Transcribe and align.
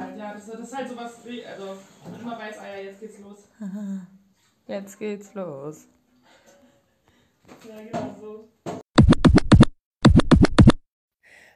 halt, 0.00 0.18
ja. 0.18 0.34
Das, 0.34 0.46
das 0.46 0.60
ist 0.60 0.76
halt 0.76 0.88
sowas, 0.88 1.20
also 1.24 1.76
immer 2.20 2.38
weiß, 2.38 2.58
ah 2.58 2.66
ja, 2.68 2.82
jetzt 2.82 3.00
geht's 3.00 3.18
los. 3.20 3.48
Jetzt 4.66 4.98
geht's 4.98 5.34
los. 5.34 5.86
Ja, 7.68 7.82
genau 7.82 8.16
so. 8.18 8.48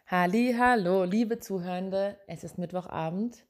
Halli, 0.06 0.54
hallo, 0.58 1.04
liebe 1.04 1.38
Zuhörende. 1.38 2.18
Es 2.26 2.44
ist 2.44 2.58
Mittwochabend. 2.58 3.46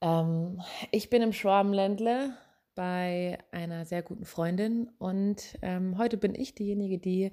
Ähm, 0.00 0.60
ich 0.90 1.10
bin 1.10 1.22
im 1.22 1.32
Schwabenländle 1.32 2.36
bei 2.76 3.38
einer 3.50 3.86
sehr 3.86 4.02
guten 4.02 4.26
Freundin 4.26 4.90
und 4.98 5.58
ähm, 5.62 5.98
heute 5.98 6.18
bin 6.18 6.34
ich 6.34 6.54
diejenige, 6.54 6.98
die 6.98 7.32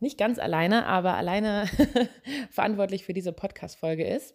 nicht 0.00 0.18
ganz 0.18 0.38
alleine, 0.38 0.84
aber 0.84 1.14
alleine 1.14 1.66
verantwortlich 2.50 3.04
für 3.04 3.14
diese 3.14 3.32
Podcast-Folge 3.32 4.04
ist. 4.04 4.34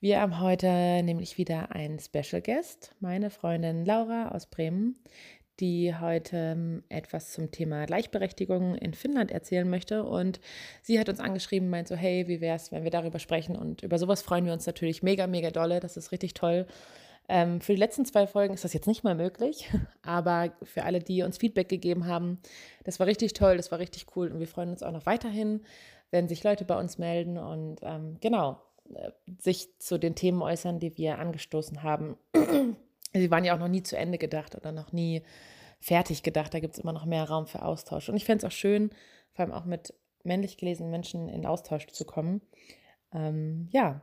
Wir 0.00 0.20
haben 0.20 0.40
heute 0.40 0.66
nämlich 1.04 1.38
wieder 1.38 1.72
einen 1.72 2.00
Special 2.00 2.42
Guest, 2.42 2.94
meine 2.98 3.30
Freundin 3.30 3.86
Laura 3.86 4.32
aus 4.32 4.46
Bremen, 4.46 4.96
die 5.60 5.94
heute 5.94 6.36
ähm, 6.36 6.82
etwas 6.88 7.32
zum 7.32 7.52
Thema 7.52 7.86
Gleichberechtigung 7.86 8.74
in 8.74 8.94
Finnland 8.94 9.30
erzählen 9.30 9.70
möchte. 9.70 10.02
Und 10.02 10.40
sie 10.82 10.98
hat 10.98 11.08
uns 11.08 11.20
angeschrieben, 11.20 11.70
meint 11.70 11.86
so, 11.86 11.94
hey, 11.94 12.26
wie 12.26 12.40
wäre 12.40 12.56
es, 12.56 12.72
wenn 12.72 12.82
wir 12.82 12.90
darüber 12.90 13.20
sprechen? 13.20 13.56
Und 13.56 13.84
über 13.84 13.98
sowas 13.98 14.22
freuen 14.22 14.44
wir 14.44 14.52
uns 14.52 14.66
natürlich 14.66 15.04
mega, 15.04 15.28
mega 15.28 15.50
dolle. 15.52 15.78
Das 15.78 15.96
ist 15.96 16.10
richtig 16.10 16.34
toll. 16.34 16.66
Ähm, 17.28 17.60
für 17.60 17.72
die 17.72 17.78
letzten 17.78 18.04
zwei 18.04 18.26
Folgen 18.26 18.54
ist 18.54 18.64
das 18.64 18.74
jetzt 18.74 18.86
nicht 18.86 19.02
mehr 19.04 19.14
möglich, 19.14 19.70
aber 20.02 20.52
für 20.62 20.84
alle, 20.84 21.00
die 21.00 21.22
uns 21.22 21.38
Feedback 21.38 21.68
gegeben 21.68 22.06
haben, 22.06 22.38
das 22.84 23.00
war 23.00 23.06
richtig 23.06 23.32
toll, 23.32 23.56
das 23.56 23.70
war 23.70 23.78
richtig 23.78 24.06
cool 24.16 24.30
und 24.30 24.40
wir 24.40 24.48
freuen 24.48 24.70
uns 24.70 24.82
auch 24.82 24.92
noch 24.92 25.06
weiterhin, 25.06 25.62
wenn 26.10 26.28
sich 26.28 26.44
Leute 26.44 26.64
bei 26.64 26.78
uns 26.78 26.98
melden 26.98 27.38
und 27.38 27.80
ähm, 27.82 28.18
genau 28.20 28.60
äh, 28.94 29.10
sich 29.38 29.78
zu 29.78 29.98
den 29.98 30.14
Themen 30.14 30.42
äußern, 30.42 30.78
die 30.78 30.96
wir 30.98 31.18
angestoßen 31.18 31.82
haben. 31.82 32.16
Sie 33.14 33.30
waren 33.30 33.44
ja 33.44 33.54
auch 33.54 33.60
noch 33.60 33.68
nie 33.68 33.82
zu 33.82 33.96
Ende 33.96 34.18
gedacht 34.18 34.54
oder 34.56 34.72
noch 34.72 34.92
nie 34.92 35.22
fertig 35.80 36.22
gedacht. 36.22 36.52
Da 36.52 36.60
gibt 36.60 36.74
es 36.74 36.82
immer 36.82 36.92
noch 36.92 37.04
mehr 37.04 37.24
Raum 37.24 37.46
für 37.46 37.62
Austausch. 37.62 38.08
Und 38.08 38.16
ich 38.16 38.24
fände 38.24 38.44
es 38.44 38.52
auch 38.52 38.56
schön, 38.56 38.90
vor 39.32 39.44
allem 39.44 39.52
auch 39.52 39.64
mit 39.64 39.94
männlich 40.24 40.56
gelesenen 40.56 40.90
Menschen 40.90 41.28
in 41.28 41.46
Austausch 41.46 41.86
zu 41.86 42.04
kommen. 42.04 42.40
Ähm, 43.12 43.68
ja, 43.70 44.00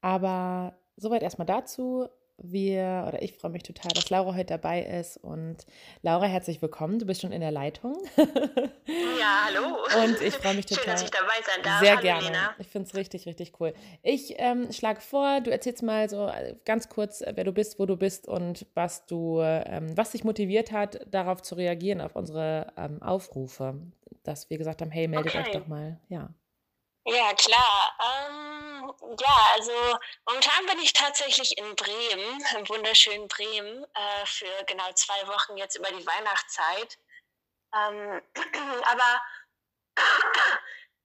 aber 0.00 0.76
soweit 0.96 1.22
erstmal 1.22 1.46
dazu 1.46 2.08
wir 2.40 3.04
oder 3.08 3.20
ich 3.22 3.34
freue 3.34 3.50
mich 3.50 3.64
total, 3.64 3.90
dass 3.94 4.10
Laura 4.10 4.34
heute 4.34 4.46
dabei 4.46 4.82
ist. 4.82 5.16
Und 5.16 5.58
Laura, 6.02 6.26
herzlich 6.26 6.62
willkommen. 6.62 6.98
Du 6.98 7.06
bist 7.06 7.20
schon 7.20 7.32
in 7.32 7.40
der 7.40 7.50
Leitung. 7.50 7.96
Ja, 8.16 9.46
hallo. 9.46 9.76
Und 10.04 10.20
ich 10.22 10.34
freue 10.34 10.54
mich 10.54 10.66
total. 10.66 10.84
Schön, 10.84 10.92
dass 10.92 11.02
ich 11.02 11.10
dabei 11.10 11.34
sein 11.44 11.62
darf. 11.62 11.80
Sehr 11.80 11.92
hallo, 11.92 12.02
gerne. 12.02 12.24
Lena. 12.26 12.54
Ich 12.58 12.68
finde 12.68 12.88
es 12.88 12.94
richtig, 12.94 13.26
richtig 13.26 13.52
cool. 13.60 13.74
Ich 14.02 14.34
ähm, 14.38 14.72
schlage 14.72 15.00
vor, 15.00 15.40
du 15.40 15.50
erzählst 15.50 15.82
mal 15.82 16.08
so 16.08 16.28
äh, 16.28 16.54
ganz 16.64 16.88
kurz, 16.88 17.20
äh, 17.20 17.32
wer 17.34 17.44
du 17.44 17.52
bist, 17.52 17.78
wo 17.78 17.86
du 17.86 17.96
bist 17.96 18.28
und 18.28 18.66
was 18.74 19.06
du, 19.06 19.40
ähm, 19.42 19.96
was 19.96 20.12
dich 20.12 20.24
motiviert 20.24 20.70
hat, 20.72 21.00
darauf 21.10 21.42
zu 21.42 21.56
reagieren, 21.56 22.00
auf 22.00 22.14
unsere 22.16 22.72
ähm, 22.76 23.02
Aufrufe. 23.02 23.74
Dass 24.22 24.48
wir 24.50 24.58
gesagt 24.58 24.80
haben, 24.82 24.90
hey, 24.90 25.08
meldet 25.08 25.34
Okay. 25.34 25.44
euch 25.44 25.52
doch 25.52 25.66
mal. 25.66 25.98
Ja. 26.08 26.30
Ja, 27.10 27.32
klar. 27.32 27.96
Ähm, 28.00 28.94
ja, 29.18 29.36
also 29.54 29.98
momentan 30.26 30.66
bin 30.66 30.78
ich 30.80 30.92
tatsächlich 30.92 31.56
in 31.56 31.74
Bremen, 31.74 32.44
im 32.54 32.68
wunderschönen 32.68 33.28
Bremen, 33.28 33.84
äh, 33.94 34.26
für 34.26 34.64
genau 34.66 34.92
zwei 34.92 35.26
Wochen 35.26 35.56
jetzt 35.56 35.76
über 35.76 35.90
die 35.90 36.06
Weihnachtszeit. 36.06 36.98
Ähm, 37.74 38.22
aber 38.84 39.22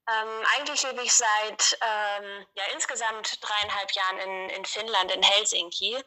ähm, 0.10 0.46
eigentlich 0.56 0.84
lebe 0.84 1.04
ich 1.04 1.14
seit 1.14 1.78
ähm, 1.80 2.46
ja, 2.56 2.66
insgesamt 2.74 3.40
dreieinhalb 3.42 3.92
Jahren 3.94 4.18
in, 4.18 4.50
in 4.50 4.66
Finnland, 4.66 5.10
in 5.10 5.24
Helsinki. 5.24 6.04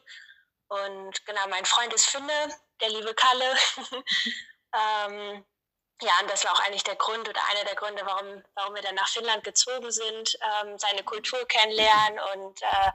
Und 0.67 1.25
genau, 1.25 1.47
mein 1.47 1.65
Freund 1.65 1.91
ist 1.93 2.05
Finne, 2.05 2.55
der 2.81 2.89
liebe 2.89 3.15
Kalle. 3.15 3.57
ja, 6.01 6.11
und 6.21 6.29
das 6.29 6.43
war 6.45 6.53
auch 6.53 6.59
eigentlich 6.59 6.83
der 6.83 6.95
Grund 6.95 7.27
oder 7.27 7.41
einer 7.51 7.63
der 7.63 7.75
Gründe, 7.75 8.05
warum, 8.05 8.43
warum 8.53 8.75
wir 8.75 8.81
dann 8.83 8.95
nach 8.95 9.07
Finnland 9.07 9.43
gezogen 9.43 9.91
sind, 9.91 10.37
ähm, 10.61 10.77
seine 10.77 11.03
Kultur 11.03 11.43
kennenlernen 11.47 12.19
und 12.33 12.61
äh, 12.61 12.91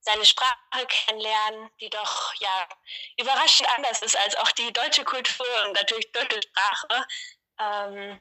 seine 0.00 0.24
Sprache 0.24 0.86
kennenlernen, 0.86 1.70
die 1.80 1.90
doch 1.90 2.34
ja 2.34 2.68
überraschend 3.18 3.68
anders 3.76 4.02
ist 4.02 4.16
als 4.16 4.36
auch 4.36 4.52
die 4.52 4.72
deutsche 4.72 5.04
Kultur 5.04 5.46
und 5.66 5.72
natürlich 5.72 6.12
deutsche 6.12 6.40
Sprache. 6.42 7.06
Ähm, 7.58 8.20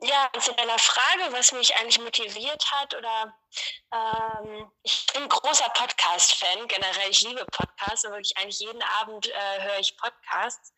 ja, 0.00 0.30
zu 0.38 0.52
deiner 0.54 0.78
Frage, 0.78 1.32
was 1.32 1.52
mich 1.52 1.74
eigentlich 1.76 1.98
motiviert 2.00 2.70
hat, 2.70 2.94
oder 2.94 3.34
ähm, 3.92 4.70
ich 4.82 5.06
bin 5.06 5.28
großer 5.28 5.68
Podcast-Fan, 5.70 6.68
generell, 6.68 7.10
ich 7.10 7.22
liebe 7.22 7.46
Podcasts 7.46 8.04
und 8.04 8.12
wirklich 8.12 8.36
eigentlich 8.36 8.60
jeden 8.60 8.82
Abend 8.82 9.26
äh, 9.28 9.62
höre 9.62 9.78
ich 9.78 9.96
Podcasts. 9.96 10.74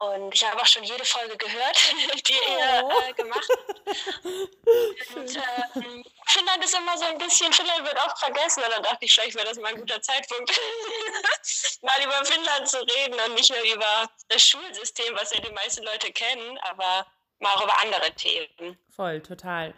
Und 0.00 0.32
ich 0.32 0.44
habe 0.48 0.60
auch 0.60 0.66
schon 0.66 0.84
jede 0.84 1.04
Folge 1.04 1.36
gehört, 1.36 1.76
die 2.28 2.32
ihr 2.32 2.84
Oh. 2.84 2.90
äh, 3.08 3.12
gemacht 3.14 3.48
habt. 3.50 3.80
Und 5.16 5.36
ähm, 5.36 6.04
Finnland 6.28 6.64
ist 6.64 6.76
immer 6.76 6.96
so 6.96 7.04
ein 7.06 7.18
bisschen, 7.18 7.52
Finnland 7.52 7.84
wird 7.84 7.96
oft 8.06 8.18
vergessen. 8.18 8.62
Und 8.62 8.70
dann 8.72 8.82
dachte 8.84 9.04
ich, 9.04 9.12
vielleicht 9.12 9.34
wäre 9.34 9.46
das 9.46 9.58
mal 9.58 9.68
ein 9.74 9.80
guter 9.80 10.00
Zeitpunkt, 10.00 10.50
mal 11.82 12.00
über 12.04 12.24
Finnland 12.24 12.68
zu 12.68 12.78
reden 12.78 13.16
und 13.26 13.34
nicht 13.34 13.50
nur 13.50 13.74
über 13.74 14.08
das 14.28 14.46
Schulsystem, 14.46 15.14
was 15.16 15.32
ja 15.34 15.40
die 15.40 15.52
meisten 15.52 15.82
Leute 15.84 16.12
kennen, 16.12 16.58
aber 16.58 17.06
mal 17.40 17.54
auch 17.54 17.64
über 17.64 17.82
andere 17.82 18.12
Themen. 18.14 18.78
Voll, 18.94 19.20
total. 19.20 19.74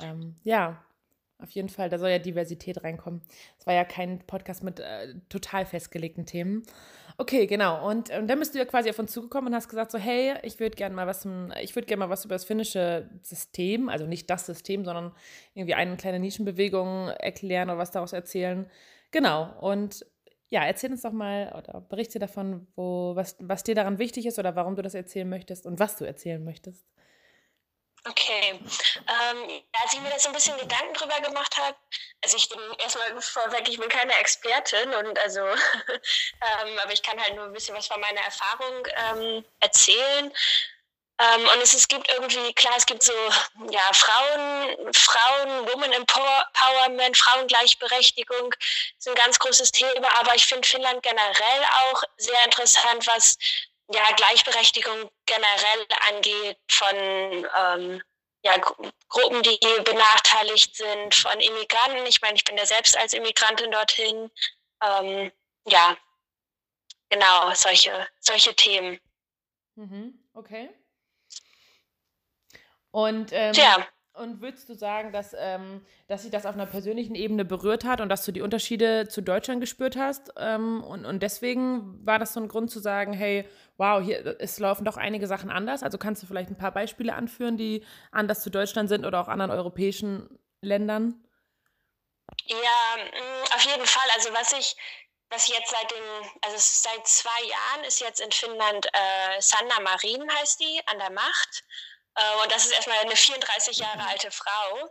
Ähm, 0.00 0.36
ja, 0.42 0.82
auf 1.38 1.50
jeden 1.52 1.68
Fall, 1.68 1.88
da 1.88 1.98
soll 1.98 2.10
ja 2.10 2.18
Diversität 2.18 2.82
reinkommen. 2.82 3.22
Es 3.58 3.66
war 3.66 3.74
ja 3.74 3.84
kein 3.84 4.26
Podcast 4.26 4.62
mit 4.62 4.80
äh, 4.80 5.14
total 5.28 5.64
festgelegten 5.64 6.26
Themen. 6.26 6.66
Okay, 7.20 7.46
genau. 7.46 7.86
Und, 7.86 8.08
ähm, 8.10 8.26
dann 8.26 8.38
bist 8.38 8.54
du 8.54 8.58
ja 8.58 8.64
quasi 8.64 8.88
auf 8.88 8.98
uns 8.98 9.12
zugekommen 9.12 9.48
und 9.48 9.54
hast 9.54 9.68
gesagt 9.68 9.90
so, 9.90 9.98
hey, 9.98 10.36
ich 10.42 10.58
würde 10.58 10.74
gerne 10.74 10.94
mal 10.94 11.06
was, 11.06 11.28
ich 11.60 11.74
würde 11.76 11.84
gerne 11.86 11.98
mal 12.00 12.08
was 12.08 12.24
über 12.24 12.34
das 12.34 12.46
finnische 12.46 13.10
System, 13.20 13.90
also 13.90 14.06
nicht 14.06 14.30
das 14.30 14.46
System, 14.46 14.86
sondern 14.86 15.12
irgendwie 15.52 15.74
eine 15.74 15.98
kleine 15.98 16.18
Nischenbewegung 16.18 17.08
erklären 17.08 17.68
oder 17.68 17.76
was 17.76 17.90
daraus 17.90 18.14
erzählen. 18.14 18.66
Genau. 19.10 19.54
Und 19.60 20.06
ja, 20.48 20.64
erzähl 20.64 20.90
uns 20.92 21.02
doch 21.02 21.12
mal 21.12 21.52
oder 21.58 21.82
berichte 21.82 22.18
davon, 22.18 22.66
wo, 22.74 23.14
was, 23.16 23.36
was 23.38 23.64
dir 23.64 23.74
daran 23.74 23.98
wichtig 23.98 24.24
ist 24.24 24.38
oder 24.38 24.56
warum 24.56 24.74
du 24.74 24.80
das 24.80 24.94
erzählen 24.94 25.28
möchtest 25.28 25.66
und 25.66 25.78
was 25.78 25.96
du 25.96 26.06
erzählen 26.06 26.42
möchtest. 26.42 26.86
Okay. 28.08 28.58
Ähm, 28.96 29.62
als 29.82 29.92
ich 29.92 30.00
mir 30.00 30.10
das 30.10 30.22
so 30.22 30.30
ein 30.30 30.34
bisschen 30.34 30.56
Gedanken 30.56 30.94
drüber 30.94 31.20
gemacht 31.20 31.54
habe, 31.58 31.76
also 32.22 32.36
ich 32.36 32.48
bin 32.48 32.58
erstmal 32.78 33.20
vorweg, 33.20 33.68
ich 33.68 33.78
bin 33.78 33.88
keine 33.90 34.16
Expertin 34.18 34.94
und 34.94 35.18
also, 35.18 35.40
ähm, 35.46 36.78
aber 36.82 36.92
ich 36.92 37.02
kann 37.02 37.20
halt 37.20 37.34
nur 37.34 37.44
ein 37.44 37.52
bisschen 37.52 37.76
was 37.76 37.86
von 37.86 38.00
meiner 38.00 38.20
Erfahrung 38.20 38.86
ähm, 38.96 39.44
erzählen. 39.60 40.32
Ähm, 41.20 41.42
und 41.42 41.62
es, 41.62 41.74
es 41.74 41.86
gibt 41.86 42.10
irgendwie, 42.12 42.54
klar, 42.54 42.72
es 42.78 42.86
gibt 42.86 43.02
so, 43.02 43.12
ja, 43.70 43.92
Frauen, 43.92 44.94
Frauen, 44.94 45.68
Woman 45.68 45.92
Empowerment, 45.92 47.18
Frauengleichberechtigung 47.18 48.54
ist 48.98 49.06
ein 49.06 49.14
ganz 49.14 49.38
großes 49.38 49.70
Thema, 49.72 50.08
aber 50.18 50.34
ich 50.34 50.46
finde 50.46 50.66
Finnland 50.66 51.02
generell 51.02 51.64
auch 51.90 52.02
sehr 52.16 52.42
interessant, 52.44 53.06
was 53.06 53.36
ja, 53.92 54.02
Gleichberechtigung 54.16 55.10
generell 55.26 55.86
angeht 56.08 56.58
von 56.70 56.96
ähm, 56.96 58.02
ja, 58.42 58.56
Gru- 58.56 58.90
Gruppen, 59.08 59.42
die 59.42 59.58
benachteiligt 59.84 60.76
sind, 60.76 61.14
von 61.14 61.38
Immigranten. 61.40 62.06
Ich 62.06 62.22
meine, 62.22 62.36
ich 62.36 62.44
bin 62.44 62.56
ja 62.56 62.64
selbst 62.64 62.96
als 62.96 63.12
Immigrantin 63.12 63.70
dorthin. 63.70 64.30
Ähm, 64.82 65.32
ja, 65.66 65.96
genau, 67.10 67.52
solche, 67.54 68.08
solche 68.20 68.54
Themen. 68.54 68.98
Mhm, 69.74 70.14
okay. 70.32 70.70
Und, 72.92 73.30
ähm, 73.32 73.52
Tja, 73.52 73.86
und 74.14 74.40
würdest 74.40 74.68
du 74.68 74.74
sagen, 74.74 75.12
dass, 75.12 75.34
ähm, 75.38 75.86
dass 76.08 76.22
sich 76.22 76.30
das 76.30 76.44
auf 76.44 76.54
einer 76.54 76.66
persönlichen 76.66 77.14
Ebene 77.14 77.44
berührt 77.44 77.84
hat 77.84 78.00
und 78.00 78.08
dass 78.08 78.24
du 78.24 78.32
die 78.32 78.40
Unterschiede 78.40 79.06
zu 79.08 79.20
Deutschland 79.22 79.60
gespürt 79.60 79.96
hast? 79.96 80.32
Ähm, 80.36 80.82
und, 80.82 81.04
und 81.04 81.22
deswegen 81.22 82.04
war 82.04 82.18
das 82.18 82.32
so 82.32 82.40
ein 82.40 82.48
Grund 82.48 82.70
zu 82.70 82.80
sagen, 82.80 83.12
hey, 83.12 83.48
wow, 83.80 84.04
hier 84.04 84.36
es 84.38 84.58
laufen 84.58 84.84
doch 84.84 84.98
einige 84.98 85.26
Sachen 85.26 85.50
anders. 85.50 85.82
Also 85.82 85.96
kannst 85.96 86.22
du 86.22 86.26
vielleicht 86.26 86.50
ein 86.50 86.58
paar 86.58 86.70
Beispiele 86.70 87.14
anführen, 87.14 87.56
die 87.56 87.84
anders 88.12 88.42
zu 88.42 88.50
Deutschland 88.50 88.90
sind 88.90 89.06
oder 89.06 89.20
auch 89.20 89.28
anderen 89.28 89.50
europäischen 89.50 90.38
Ländern? 90.60 91.24
Ja, 92.44 92.96
mh, 92.96 93.54
auf 93.54 93.64
jeden 93.64 93.86
Fall. 93.86 94.08
Also 94.14 94.28
was 94.34 94.52
ich, 94.52 94.76
was 95.30 95.48
jetzt 95.48 95.70
seit 95.70 95.90
den, 95.90 96.30
also 96.42 96.56
seit 96.58 97.06
zwei 97.06 97.42
Jahren 97.44 97.84
ist 97.86 98.00
jetzt 98.00 98.20
in 98.20 98.30
Finnland 98.30 98.86
äh, 98.86 99.40
Sanna 99.40 99.80
Marin 99.80 100.30
heißt 100.38 100.60
die 100.60 100.80
an 100.86 100.98
der 100.98 101.10
Macht. 101.10 101.64
Äh, 102.16 102.42
und 102.42 102.52
das 102.52 102.66
ist 102.66 102.72
erstmal 102.72 102.98
eine 102.98 103.16
34 103.16 103.78
Jahre 103.78 104.06
alte 104.08 104.30
Frau. 104.30 104.90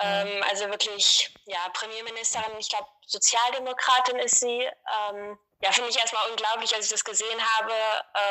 Ähm, 0.00 0.42
also 0.48 0.68
wirklich, 0.68 1.30
ja, 1.44 1.68
Premierministerin, 1.72 2.58
ich 2.58 2.68
glaube, 2.68 2.88
Sozialdemokratin 3.06 4.18
ist 4.18 4.40
sie. 4.40 4.60
Ähm, 4.60 5.38
ja, 5.62 5.72
finde 5.72 5.90
ich 5.90 5.98
erstmal 5.98 6.28
unglaublich, 6.30 6.74
als 6.74 6.86
ich 6.86 6.92
das 6.92 7.04
gesehen 7.04 7.40
habe, 7.56 7.72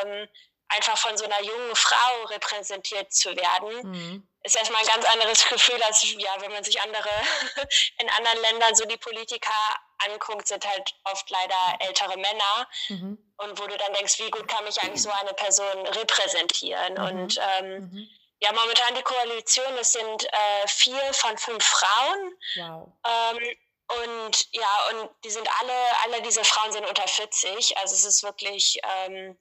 ähm, 0.03 0.27
einfach 0.69 0.97
von 0.97 1.17
so 1.17 1.25
einer 1.25 1.41
jungen 1.41 1.75
Frau 1.75 2.23
repräsentiert 2.25 3.13
zu 3.13 3.35
werden. 3.35 3.91
Mhm. 3.91 4.27
ist 4.43 4.55
erstmal 4.55 4.81
ein 4.81 4.87
ganz 4.87 5.05
anderes 5.05 5.47
Gefühl, 5.49 5.81
als 5.83 6.03
ja, 6.03 6.35
wenn 6.39 6.51
man 6.51 6.63
sich 6.63 6.81
andere 6.81 7.09
in 7.99 8.09
anderen 8.09 8.41
Ländern 8.41 8.75
so 8.75 8.85
die 8.85 8.97
Politiker 8.97 9.51
anguckt, 10.07 10.47
sind 10.47 10.65
halt 10.65 10.95
oft 11.05 11.29
leider 11.29 11.55
ältere 11.79 12.15
Männer. 12.17 12.67
Mhm. 12.89 13.17
Und 13.37 13.59
wo 13.59 13.67
du 13.67 13.77
dann 13.77 13.93
denkst, 13.93 14.19
wie 14.19 14.31
gut 14.31 14.47
kann 14.47 14.63
mich 14.63 14.81
eigentlich 14.81 15.01
so 15.01 15.11
eine 15.11 15.33
Person 15.33 15.85
repräsentieren? 15.87 16.93
Mhm. 16.93 17.03
Und 17.03 17.39
ähm, 17.57 17.79
mhm. 17.79 18.09
Ja, 18.39 18.51
momentan 18.53 18.95
die 18.95 19.01
Koalition, 19.01 19.77
es 19.77 19.91
sind 19.91 20.25
äh, 20.25 20.67
vier 20.67 21.13
von 21.13 21.37
fünf 21.37 21.63
Frauen. 21.63 22.37
Wow. 22.55 22.93
Ähm, 23.05 23.57
und 24.05 24.47
ja, 24.53 24.89
und 24.91 25.09
die 25.23 25.29
sind 25.29 25.47
alle, 25.59 25.73
alle 26.03 26.21
diese 26.21 26.43
Frauen 26.43 26.71
sind 26.71 26.87
unter 26.87 27.07
40. 27.07 27.77
Also 27.77 27.95
es 27.95 28.05
ist 28.05 28.23
wirklich, 28.23 28.79
ähm, 28.83 29.37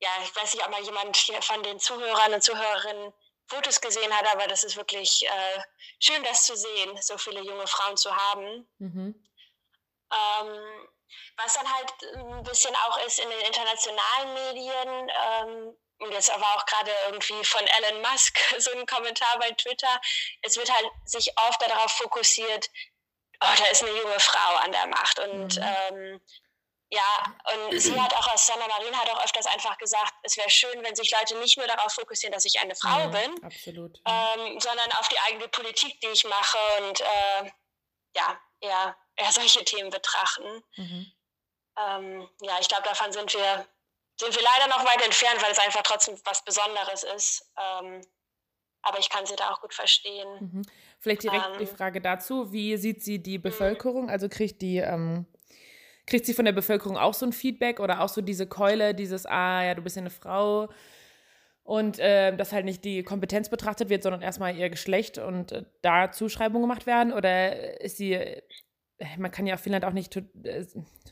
ja, 0.00 0.10
ich 0.22 0.34
weiß 0.34 0.54
nicht, 0.54 0.64
ob 0.64 0.70
mal 0.70 0.82
jemand 0.82 1.16
hier 1.16 1.42
von 1.42 1.62
den 1.62 1.80
Zuhörern 1.80 2.32
und 2.32 2.42
Zuhörerinnen 2.42 3.12
Fotos 3.48 3.80
gesehen 3.80 4.12
hat, 4.12 4.26
aber 4.32 4.46
das 4.46 4.62
ist 4.62 4.76
wirklich 4.76 5.26
äh, 5.26 5.62
schön, 6.00 6.22
das 6.22 6.44
zu 6.44 6.56
sehen, 6.56 7.00
so 7.00 7.16
viele 7.16 7.40
junge 7.40 7.66
Frauen 7.66 7.96
zu 7.96 8.14
haben. 8.14 8.68
Mhm. 8.78 9.26
Ähm, 10.12 10.88
was 11.36 11.54
dann 11.54 11.72
halt 11.72 11.92
ein 12.14 12.42
bisschen 12.42 12.74
auch 12.76 12.98
ist 13.06 13.18
in 13.18 13.30
den 13.30 13.40
internationalen 13.40 14.34
Medien, 14.34 15.10
ähm, 15.24 15.76
und 15.98 16.12
jetzt 16.12 16.30
aber 16.30 16.46
auch 16.54 16.66
gerade 16.66 16.92
irgendwie 17.06 17.44
von 17.44 17.66
Elon 17.66 18.02
Musk 18.02 18.38
so 18.58 18.70
ein 18.72 18.86
Kommentar 18.86 19.38
bei 19.38 19.50
Twitter, 19.52 20.00
es 20.42 20.56
wird 20.56 20.72
halt 20.72 20.86
sich 21.04 21.32
oft 21.38 21.60
darauf 21.62 21.92
fokussiert, 21.92 22.70
oh, 23.40 23.54
da 23.56 23.64
ist 23.66 23.82
eine 23.82 23.96
junge 23.96 24.20
Frau 24.20 24.56
an 24.56 24.72
der 24.72 24.86
Macht. 24.86 25.18
Und 25.18 25.56
mhm. 25.56 25.62
ähm, 25.62 26.20
ja, 26.90 27.36
und 27.52 27.78
sie 27.78 28.00
hat 28.00 28.14
auch, 28.14 28.36
Sanna 28.38 28.66
Marin 28.66 28.96
hat 28.96 29.10
auch 29.10 29.22
öfters 29.22 29.46
einfach 29.46 29.76
gesagt, 29.76 30.14
es 30.22 30.38
wäre 30.38 30.48
schön, 30.48 30.82
wenn 30.82 30.96
sich 30.96 31.10
Leute 31.10 31.36
nicht 31.36 31.58
nur 31.58 31.66
darauf 31.66 31.92
fokussieren, 31.92 32.32
dass 32.32 32.46
ich 32.46 32.58
eine 32.60 32.74
Frau 32.74 32.98
ja, 32.98 33.06
bin, 33.08 33.44
absolut, 33.44 34.00
ähm, 34.06 34.58
sondern 34.58 34.90
auf 34.92 35.08
die 35.08 35.18
eigene 35.20 35.48
Politik, 35.48 36.00
die 36.00 36.06
ich 36.06 36.24
mache 36.24 36.58
und 36.78 37.00
äh, 37.00 37.50
ja, 38.16 38.40
eher, 38.60 38.96
eher 39.16 39.32
solche 39.32 39.64
Themen 39.64 39.90
betrachten. 39.90 40.64
Mhm. 40.76 41.12
Ähm, 41.78 42.30
ja, 42.40 42.58
ich 42.58 42.68
glaube, 42.68 42.84
davon 42.84 43.12
sind 43.12 43.34
wir, 43.34 43.68
sind 44.18 44.34
wir 44.34 44.42
leider 44.42 44.68
noch 44.68 44.84
weit 44.84 45.04
entfernt, 45.04 45.42
weil 45.42 45.52
es 45.52 45.58
einfach 45.58 45.82
trotzdem 45.82 46.16
was 46.24 46.44
Besonderes 46.44 47.04
ist. 47.16 47.50
Ähm, 47.56 48.00
aber 48.82 48.98
ich 48.98 49.10
kann 49.10 49.26
sie 49.26 49.36
da 49.36 49.50
auch 49.50 49.60
gut 49.60 49.74
verstehen. 49.74 50.28
Mhm. 50.40 50.62
Vielleicht 51.00 51.24
direkt 51.24 51.46
ähm, 51.52 51.58
die 51.58 51.66
Frage 51.66 52.00
dazu, 52.00 52.52
wie 52.52 52.76
sieht 52.76 53.02
sie 53.02 53.22
die 53.22 53.38
Bevölkerung? 53.38 54.08
Also 54.08 54.28
kriegt 54.28 54.62
die 54.62 54.78
ähm, 54.78 55.26
Kriegt 56.08 56.24
sie 56.24 56.32
von 56.32 56.46
der 56.46 56.52
Bevölkerung 56.52 56.96
auch 56.96 57.12
so 57.12 57.26
ein 57.26 57.34
Feedback 57.34 57.80
oder 57.80 58.00
auch 58.00 58.08
so 58.08 58.22
diese 58.22 58.46
Keule, 58.46 58.94
dieses, 58.94 59.26
ah 59.26 59.62
ja, 59.62 59.74
du 59.74 59.82
bist 59.82 59.94
ja 59.94 60.00
eine 60.00 60.08
Frau 60.08 60.70
und 61.64 61.98
äh, 61.98 62.34
dass 62.34 62.54
halt 62.54 62.64
nicht 62.64 62.82
die 62.82 63.02
Kompetenz 63.02 63.50
betrachtet 63.50 63.90
wird, 63.90 64.02
sondern 64.02 64.22
erstmal 64.22 64.56
ihr 64.56 64.70
Geschlecht 64.70 65.18
und 65.18 65.52
äh, 65.52 65.64
da 65.82 66.10
Zuschreibungen 66.10 66.62
gemacht 66.62 66.86
werden? 66.86 67.12
Oder 67.12 67.82
ist 67.82 67.98
sie, 67.98 68.14
man 69.16 69.30
kann 69.30 69.46
ja 69.46 69.56
Finnland 69.56 69.84
auch 69.84 69.92
nicht 69.92 70.16
äh, 70.16 70.66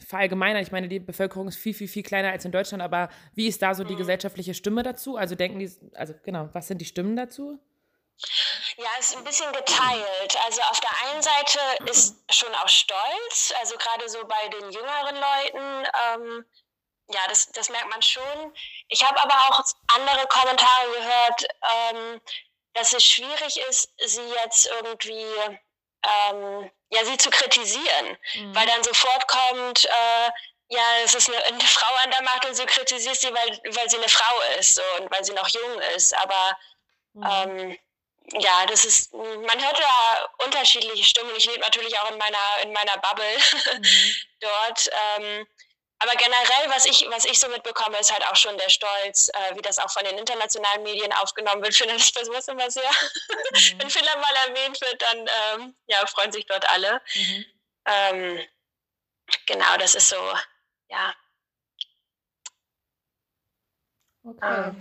verallgemeinern, 0.06 0.62
ich 0.62 0.73
meine, 0.73 0.88
die 0.88 0.99
Bevölkerung 0.99 1.49
ist 1.49 1.56
viel, 1.56 1.75
viel, 1.75 1.88
viel 1.88 2.03
kleiner 2.03 2.31
als 2.31 2.44
in 2.44 2.53
Deutschland, 2.53 2.83
aber 2.83 3.09
wie 3.35 3.47
ist 3.47 3.62
da 3.62 3.75
so 3.75 3.85
die 3.85 3.94
mhm. 3.94 3.99
gesellschaftliche 3.99 4.55
Stimme 4.55 4.83
dazu? 4.83 5.17
Also 5.17 5.35
denken 5.35 5.59
die, 5.59 5.71
also 5.94 6.15
genau, 6.25 6.49
was 6.53 6.69
sind 6.69 6.79
die 6.79 6.85
Stimmen 6.85 7.17
dazu? 7.17 7.61
Ja, 8.77 8.88
es 8.99 9.11
ist 9.11 9.17
ein 9.17 9.25
bisschen 9.25 9.53
geteilt. 9.53 10.37
Also 10.44 10.62
auf 10.62 10.81
der 10.81 10.91
einen 11.05 11.23
Seite 11.23 11.59
ist 11.91 12.17
schon 12.31 12.55
auch 12.55 12.69
Stolz, 12.69 13.55
also 13.61 13.77
gerade 13.77 14.09
so 14.09 14.19
bei 14.27 14.49
den 14.49 14.71
jüngeren 14.71 15.15
Leuten, 15.15 15.89
ähm, 16.05 16.44
ja, 17.09 17.21
das, 17.29 17.53
das 17.53 17.71
merkt 17.71 17.89
man 17.89 18.03
schon. 18.03 18.53
Ich 18.89 19.05
habe 19.05 19.21
aber 19.23 19.35
auch 19.35 19.65
andere 19.94 20.27
Kommentare 20.29 20.91
gehört, 20.97 21.47
ähm, 21.62 22.21
dass 22.75 22.93
es 22.93 23.05
schwierig 23.05 23.61
ist, 23.69 23.91
sie 24.05 24.27
jetzt 24.43 24.69
irgendwie, 24.81 25.25
ähm, 26.06 26.70
ja, 26.91 27.05
sie 27.05 27.17
zu 27.17 27.31
kritisieren, 27.31 28.17
mhm. 28.35 28.55
weil 28.55 28.67
dann 28.67 28.82
sofort 28.82 29.26
kommt, 29.29 29.85
äh, 29.85 30.31
ja, 30.69 30.82
es 31.05 31.14
ist 31.14 31.29
eine, 31.29 31.43
eine, 31.44 31.61
Frau 31.61 31.93
an 32.03 32.11
der 32.11 32.23
Macht 32.23 32.44
und 32.44 32.58
du 32.58 32.67
kritisierst 32.67 33.23
sie, 33.23 33.32
weil, 33.32 33.61
weil 33.75 33.88
sie 33.88 33.97
eine 33.97 34.08
Frau 34.08 34.41
ist 34.58 34.75
so, 34.75 34.82
und 35.00 35.11
weil 35.11 35.25
sie 35.25 35.32
noch 35.32 35.49
jung 35.49 35.81
ist, 35.94 36.17
aber 36.17 36.58
mhm. 37.14 37.26
ähm, 37.31 37.79
ja, 38.41 38.67
das 38.67 38.85
ist, 38.85 39.12
man 39.12 39.64
hört 39.64 39.79
ja 39.79 40.29
unterschiedliche 40.44 41.05
Stimmen. 41.05 41.35
Ich 41.37 41.47
lebe 41.47 41.61
natürlich 41.61 41.97
auch 42.00 42.11
in 42.11 42.19
meiner, 42.19 42.38
in 42.62 42.73
meiner 42.73 42.97
Bubble 42.99 43.37
mhm. 43.79 44.14
dort. 44.41 44.91
Ähm, 45.17 45.47
aber 45.98 46.12
generell, 46.12 46.70
was 46.70 46.84
ich, 46.84 47.06
was 47.10 47.25
ich 47.25 47.38
so 47.38 47.48
mitbekomme, 47.48 47.98
ist 47.98 48.12
halt 48.12 48.26
auch 48.28 48.37
schon 48.37 48.56
der 48.58 48.69
Stolz, 48.69 49.28
äh, 49.28 49.56
wie 49.56 49.62
das 49.62 49.78
auch 49.78 49.90
von 49.90 50.04
den 50.04 50.19
internationalen 50.19 50.82
Medien 50.82 51.12
aufgenommen 51.14 51.62
wird. 51.62 51.72
Ich 51.72 51.78
finde 51.78 51.94
das 51.94 52.12
bei 52.12 52.25
sowas 52.25 52.48
immer 52.48 52.70
sehr. 52.70 52.90
Mhm. 52.90 53.78
Wenn 53.78 53.90
Finnland 53.90 54.20
mal 54.20 54.48
erwähnt 54.48 54.81
wird, 54.81 55.00
dann 55.00 55.19
ähm, 55.19 55.76
ja, 55.87 56.06
freuen 56.06 56.32
sich 56.32 56.44
dort 56.46 56.69
alle. 56.69 57.00
Mhm. 57.14 57.44
Ähm, 57.87 58.48
genau, 59.46 59.76
das 59.78 59.94
ist 59.94 60.08
so, 60.10 60.34
ja. 60.88 61.14
Okay. 64.22 64.72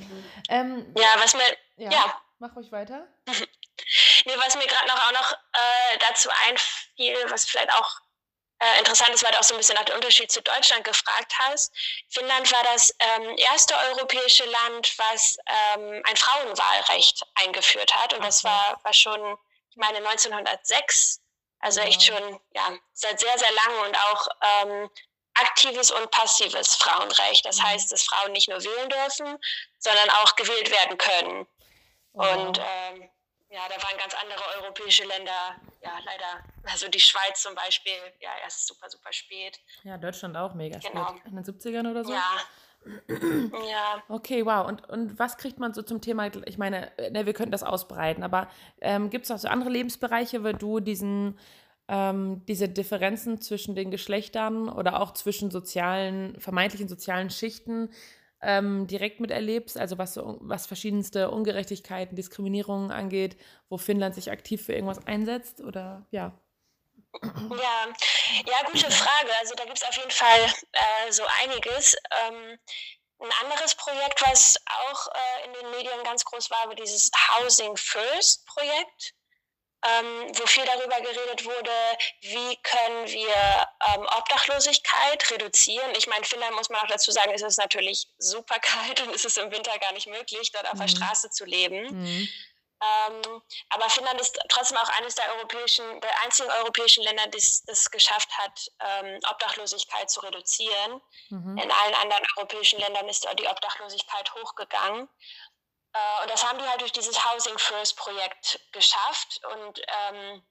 Ähm, 0.49 0.93
ja, 0.97 1.07
was 1.17 1.33
mir, 1.35 1.57
ja. 1.77 1.91
ja. 1.91 2.21
Mach 2.39 2.55
ruhig 2.55 2.71
weiter. 2.71 3.07
nee, 3.27 4.37
was 4.37 4.55
mir 4.55 4.67
gerade 4.67 4.87
noch 4.87 5.07
auch 5.07 5.11
noch 5.13 5.31
äh, 5.31 5.97
dazu 5.99 6.29
einfiel, 6.47 7.15
was 7.29 7.45
vielleicht 7.45 7.71
auch 7.71 8.01
äh, 8.59 8.79
interessant 8.79 9.09
ist, 9.09 9.23
weil 9.23 9.31
du 9.31 9.39
auch 9.39 9.43
so 9.43 9.53
ein 9.53 9.57
bisschen 9.57 9.75
nach 9.75 9.85
dem 9.85 9.95
Unterschied 9.95 10.31
zu 10.31 10.41
Deutschland 10.41 10.83
gefragt 10.83 11.33
hast. 11.39 11.73
Finnland 12.09 12.51
war 12.51 12.63
das 12.63 12.93
ähm, 12.99 13.37
erste 13.37 13.75
europäische 13.75 14.45
Land, 14.45 14.93
was 14.97 15.37
ähm, 15.45 16.01
ein 16.05 16.15
Frauenwahlrecht 16.15 17.23
eingeführt 17.35 17.93
hat. 17.95 18.13
Und 18.13 18.23
das 18.23 18.43
war, 18.43 18.79
war 18.83 18.93
schon, 18.93 19.37
ich 19.71 19.77
meine, 19.77 19.97
1906. 19.97 21.21
Also 21.59 21.81
echt 21.81 22.03
schon, 22.03 22.39
ja, 22.53 22.77
seit 22.93 23.19
sehr, 23.19 23.37
sehr 23.39 23.51
lang 23.51 23.87
und 23.87 23.97
auch 23.97 24.27
ähm, 24.61 24.89
aktives 25.33 25.91
und 25.91 26.11
passives 26.11 26.75
Frauenrecht. 26.75 27.45
Das 27.45 27.57
mhm. 27.57 27.63
heißt, 27.63 27.91
dass 27.91 28.03
Frauen 28.03 28.31
nicht 28.31 28.47
nur 28.49 28.63
wählen 28.63 28.89
dürfen, 28.89 29.37
sondern 29.79 30.09
auch 30.11 30.35
gewählt 30.35 30.69
werden 30.71 30.97
können. 30.97 31.47
Und 32.13 32.59
ähm, 32.59 33.09
ja, 33.55 33.61
da 33.69 33.81
waren 33.81 33.97
ganz 33.97 34.13
andere 34.21 34.41
europäische 34.61 35.05
Länder, 35.05 35.55
ja, 35.81 35.97
leider, 36.03 36.43
also 36.69 36.89
die 36.89 36.99
Schweiz 36.99 37.41
zum 37.41 37.55
Beispiel, 37.55 37.93
ja, 38.19 38.29
erst 38.43 38.67
super, 38.67 38.89
super 38.89 39.13
spät. 39.13 39.59
Ja, 39.83 39.97
Deutschland 39.97 40.35
auch 40.35 40.53
mega 40.53 40.77
genau. 40.79 41.07
spät. 41.09 41.21
In 41.25 41.35
den 41.35 41.45
70ern 41.45 41.89
oder 41.89 42.03
so? 42.03 42.11
Ja. 42.11 42.37
ja. 43.71 44.03
Okay, 44.09 44.45
wow. 44.45 44.67
Und, 44.67 44.87
und 44.89 45.17
was 45.17 45.37
kriegt 45.37 45.57
man 45.57 45.73
so 45.73 45.81
zum 45.81 46.01
Thema, 46.01 46.29
ich 46.45 46.57
meine, 46.57 46.91
ne, 47.11 47.25
wir 47.25 47.33
könnten 47.33 47.53
das 47.53 47.63
ausbreiten, 47.63 48.23
aber 48.23 48.49
ähm, 48.81 49.09
gibt 49.09 49.25
es 49.25 49.31
auch 49.31 49.37
so 49.37 49.47
andere 49.47 49.69
Lebensbereiche, 49.69 50.43
wo 50.43 50.51
du 50.51 50.81
diesen, 50.81 51.39
ähm, 51.87 52.45
diese 52.47 52.67
Differenzen 52.67 53.39
zwischen 53.39 53.73
den 53.73 53.89
Geschlechtern 53.89 54.67
oder 54.67 55.01
auch 55.01 55.13
zwischen 55.13 55.49
sozialen, 55.49 56.39
vermeintlichen 56.41 56.89
sozialen 56.89 57.29
Schichten 57.29 57.89
ähm, 58.45 58.87
direkt 58.87 59.19
miterlebst, 59.19 59.77
also 59.77 59.97
was, 59.97 60.17
was 60.17 60.67
verschiedenste 60.67 61.31
Ungerechtigkeiten, 61.31 62.15
Diskriminierungen 62.15 62.91
angeht, 62.91 63.37
wo 63.69 63.77
Finnland 63.77 64.13
sich 64.13 64.31
aktiv 64.31 64.65
für 64.65 64.73
irgendwas 64.73 65.05
einsetzt 65.07 65.61
oder 65.61 66.05
ja? 66.11 66.31
Ja, 67.23 67.87
ja, 68.45 68.69
gute 68.71 68.91
Frage. 68.91 69.29
Also 69.39 69.55
da 69.55 69.63
gibt 69.65 69.77
es 69.77 69.83
auf 69.83 69.95
jeden 69.95 70.11
Fall 70.11 70.39
äh, 70.73 71.11
so 71.11 71.23
einiges. 71.41 71.95
Ähm, 72.27 72.59
ein 73.19 73.31
anderes 73.43 73.73
Projekt, 73.75 74.21
was 74.21 74.57
auch 74.65 75.07
äh, 75.07 75.47
in 75.47 75.53
den 75.53 75.71
Medien 75.71 76.03
ganz 76.03 76.25
groß 76.25 76.51
war, 76.51 76.67
war 76.67 76.75
dieses 76.75 77.09
Housing 77.29 77.75
First 77.77 78.45
Projekt 78.45 79.13
ähm, 79.85 80.31
wo 80.35 80.45
viel 80.47 80.65
darüber 80.65 80.99
geredet 81.01 81.45
wurde, 81.45 81.71
wie 82.21 82.55
können 82.63 83.07
wir 83.07 83.67
ähm, 83.93 84.07
Obdachlosigkeit 84.17 85.31
reduzieren. 85.31 85.91
Ich 85.97 86.07
meine, 86.07 86.25
Finnland 86.25 86.55
muss 86.55 86.69
man 86.69 86.81
auch 86.81 86.87
dazu 86.87 87.11
sagen, 87.11 87.31
ist 87.33 87.43
es 87.43 87.57
natürlich 87.57 88.07
super 88.17 88.59
kalt 88.59 89.01
und 89.05 89.13
ist 89.13 89.25
es 89.25 89.37
im 89.37 89.51
Winter 89.51 89.77
gar 89.79 89.93
nicht 89.93 90.07
möglich, 90.07 90.51
dort 90.51 90.65
auf 90.65 90.73
mhm. 90.73 90.79
der 90.79 90.87
Straße 90.87 91.29
zu 91.29 91.45
leben. 91.45 91.85
Mhm. 91.91 92.29
Ähm, 92.81 93.41
aber 93.69 93.89
Finnland 93.89 94.19
ist 94.19 94.37
trotzdem 94.49 94.77
auch 94.77 94.89
eines 94.99 95.15
der 95.15 95.33
europäischen, 95.35 96.01
der 96.01 96.23
einzigen 96.23 96.49
europäischen 96.49 97.03
Länder, 97.03 97.25
die 97.27 97.37
es 97.37 97.89
geschafft 97.89 98.29
hat, 98.37 98.67
ähm, 98.79 99.19
Obdachlosigkeit 99.29 100.09
zu 100.09 100.19
reduzieren. 100.21 101.01
Mhm. 101.29 101.57
In 101.57 101.71
allen 101.71 101.95
anderen 101.95 102.25
europäischen 102.35 102.79
Ländern 102.79 103.07
ist 103.07 103.27
die 103.39 103.47
Obdachlosigkeit 103.47 104.33
hochgegangen. 104.33 105.07
Äh, 105.95 106.23
und 106.23 106.31
das 106.31 106.43
haben 106.43 106.59
die 106.59 106.67
halt 106.67 106.81
durch 106.81 106.91
dieses 106.91 107.23
Housing 107.25 107.57
First 107.57 107.97
Projekt 107.97 108.59
geschafft. 108.73 109.41
Und 109.53 109.81
ähm, 109.87 110.43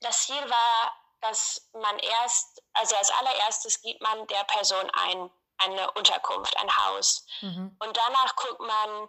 das 0.00 0.26
Ziel 0.26 0.50
war, 0.50 0.92
dass 1.20 1.68
man 1.72 1.98
erst, 1.98 2.62
also 2.74 2.96
als 2.96 3.10
allererstes 3.10 3.80
gibt 3.80 4.00
man 4.02 4.26
der 4.26 4.44
Person 4.44 4.90
ein, 4.90 5.30
eine 5.58 5.90
Unterkunft, 5.92 6.56
ein 6.56 6.76
Haus. 6.76 7.26
Mhm. 7.40 7.76
Und 7.78 7.96
danach 7.96 8.36
guckt 8.36 8.60
man 8.60 9.08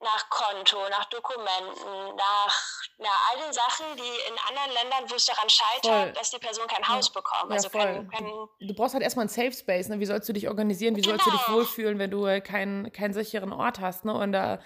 nach 0.00 0.28
Konto, 0.28 0.76
nach 0.90 1.06
Dokumenten, 1.06 2.16
nach 2.16 2.62
na, 2.98 3.08
all 3.30 3.42
den 3.42 3.52
Sachen, 3.52 3.86
die 3.96 4.02
in 4.28 4.36
anderen 4.48 4.72
Ländern, 4.72 5.10
wo 5.10 5.14
es 5.14 5.24
daran 5.24 5.48
scheitert, 5.48 6.04
voll. 6.04 6.12
dass 6.12 6.30
die 6.30 6.38
Person 6.38 6.66
kein 6.66 6.86
Haus 6.86 7.10
bekommt. 7.10 7.50
Ja, 7.50 7.56
also 7.56 7.70
kein, 7.70 8.08
kein 8.10 8.24
du, 8.24 8.74
brauchst 8.74 8.94
halt 8.94 9.02
erstmal 9.02 9.22
einen 9.22 9.30
Safe 9.30 9.52
Space. 9.52 9.88
Ne? 9.88 10.00
Wie 10.00 10.06
sollst 10.06 10.28
du 10.28 10.32
dich 10.32 10.48
organisieren? 10.48 10.96
Wie 10.96 11.00
genau. 11.00 11.16
sollst 11.16 11.26
du 11.26 11.30
dich 11.30 11.46
genau. 11.46 11.58
wohlfühlen, 11.58 11.98
wenn 11.98 12.10
du 12.10 12.40
keinen, 12.42 12.92
keinen 12.92 13.14
sicheren 13.14 13.52
Ort 13.52 13.80
hast? 13.80 14.04
Ne? 14.04 14.12
Und 14.12 14.32
da 14.32 14.58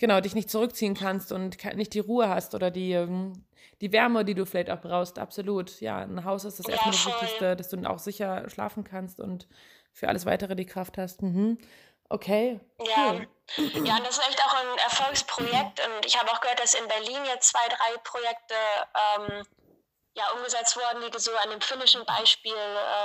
genau, 0.00 0.20
dich 0.20 0.34
nicht 0.34 0.50
zurückziehen 0.50 0.94
kannst 0.94 1.30
und 1.30 1.62
nicht 1.76 1.94
die 1.94 2.00
Ruhe 2.00 2.28
hast 2.28 2.56
oder 2.56 2.72
die, 2.72 2.92
ähm, 2.92 3.44
die 3.80 3.92
Wärme, 3.92 4.24
die 4.24 4.34
du 4.34 4.44
vielleicht 4.44 4.70
auch 4.70 4.80
brauchst. 4.80 5.18
Absolut. 5.18 5.80
Ja, 5.80 5.98
ein 5.98 6.24
Haus 6.24 6.44
ist 6.44 6.58
das 6.58 6.66
ja, 6.66 6.72
erstmal 6.72 6.92
das 6.92 7.06
Wichtigste, 7.06 7.56
dass 7.56 7.68
du 7.68 7.88
auch 7.88 8.00
sicher 8.00 8.48
schlafen 8.50 8.82
kannst 8.82 9.20
und 9.20 9.46
für 9.92 10.08
alles 10.08 10.26
weitere 10.26 10.56
die 10.56 10.66
Kraft 10.66 10.98
hast. 10.98 11.22
Mhm. 11.22 11.58
Okay. 12.08 12.58
Ja. 12.84 13.12
Cool. 13.12 13.28
ja, 13.86 13.96
und 13.96 14.06
das 14.06 14.18
ist 14.18 14.28
echt 14.28 14.44
auch 14.44 14.54
ein 14.54 14.78
Erfolgsprojekt. 14.78 15.80
Und 15.86 16.06
ich 16.06 16.18
habe 16.18 16.30
auch 16.32 16.40
gehört, 16.40 16.60
dass 16.60 16.74
in 16.74 16.88
Berlin 16.88 17.24
jetzt 17.26 17.50
zwei, 17.50 17.68
drei 17.68 17.98
Projekte 18.02 18.54
ähm, 19.16 19.44
ja, 20.14 20.24
umgesetzt 20.36 20.76
wurden, 20.76 21.08
die 21.08 21.18
so 21.18 21.30
an 21.36 21.50
dem 21.50 21.60
finnischen 21.60 22.04
Beispiel, 22.04 22.52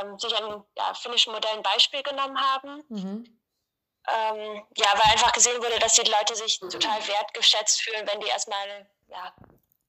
ähm, 0.02 0.18
sich 0.18 0.36
an 0.36 0.64
ja, 0.76 0.94
finnischen 0.96 1.34
Modellen 1.34 1.62
Beispiel 1.62 2.02
genommen 2.02 2.40
haben. 2.40 2.84
Mhm. 2.90 3.40
Ähm, 4.08 4.64
ja, 4.76 4.88
weil 4.94 5.12
einfach 5.12 5.32
gesehen 5.32 5.58
wurde, 5.62 5.80
dass 5.80 5.96
die 5.96 6.10
Leute 6.10 6.36
sich 6.36 6.60
total 6.60 7.08
wertgeschätzt 7.08 7.82
fühlen, 7.82 8.08
wenn 8.08 8.20
die 8.20 8.28
erstmal 8.28 8.88
ja, 9.08 9.34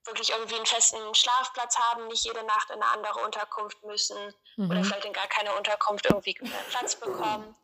wirklich 0.05 0.31
irgendwie 0.31 0.55
einen 0.55 0.65
festen 0.65 1.13
Schlafplatz 1.13 1.77
haben, 1.77 2.07
nicht 2.07 2.25
jede 2.25 2.43
Nacht 2.45 2.69
in 2.69 2.81
eine 2.81 2.91
andere 2.91 3.19
Unterkunft 3.23 3.83
müssen 3.83 4.17
mhm. 4.55 4.71
oder 4.71 4.83
vielleicht 4.83 5.05
in 5.05 5.13
gar 5.13 5.27
keine 5.27 5.55
Unterkunft 5.55 6.05
irgendwie 6.05 6.33
Platz 6.69 6.95
bekommen. 6.95 7.55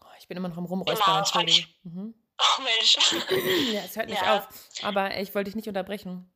Oh, 0.00 0.06
ich 0.18 0.26
bin 0.26 0.36
immer 0.36 0.48
noch 0.48 0.56
am 0.56 0.64
Rumräuspern, 0.64 1.24
genau, 1.32 1.68
Mhm. 1.84 2.14
Oh 2.40 2.62
Mensch. 2.62 2.98
ja, 3.72 3.80
es 3.80 3.96
hört 3.96 4.08
nicht 4.08 4.22
ja. 4.22 4.38
auf. 4.38 4.48
Aber 4.82 5.16
ich 5.16 5.34
wollte 5.34 5.46
dich 5.50 5.56
nicht 5.56 5.66
unterbrechen. 5.66 6.32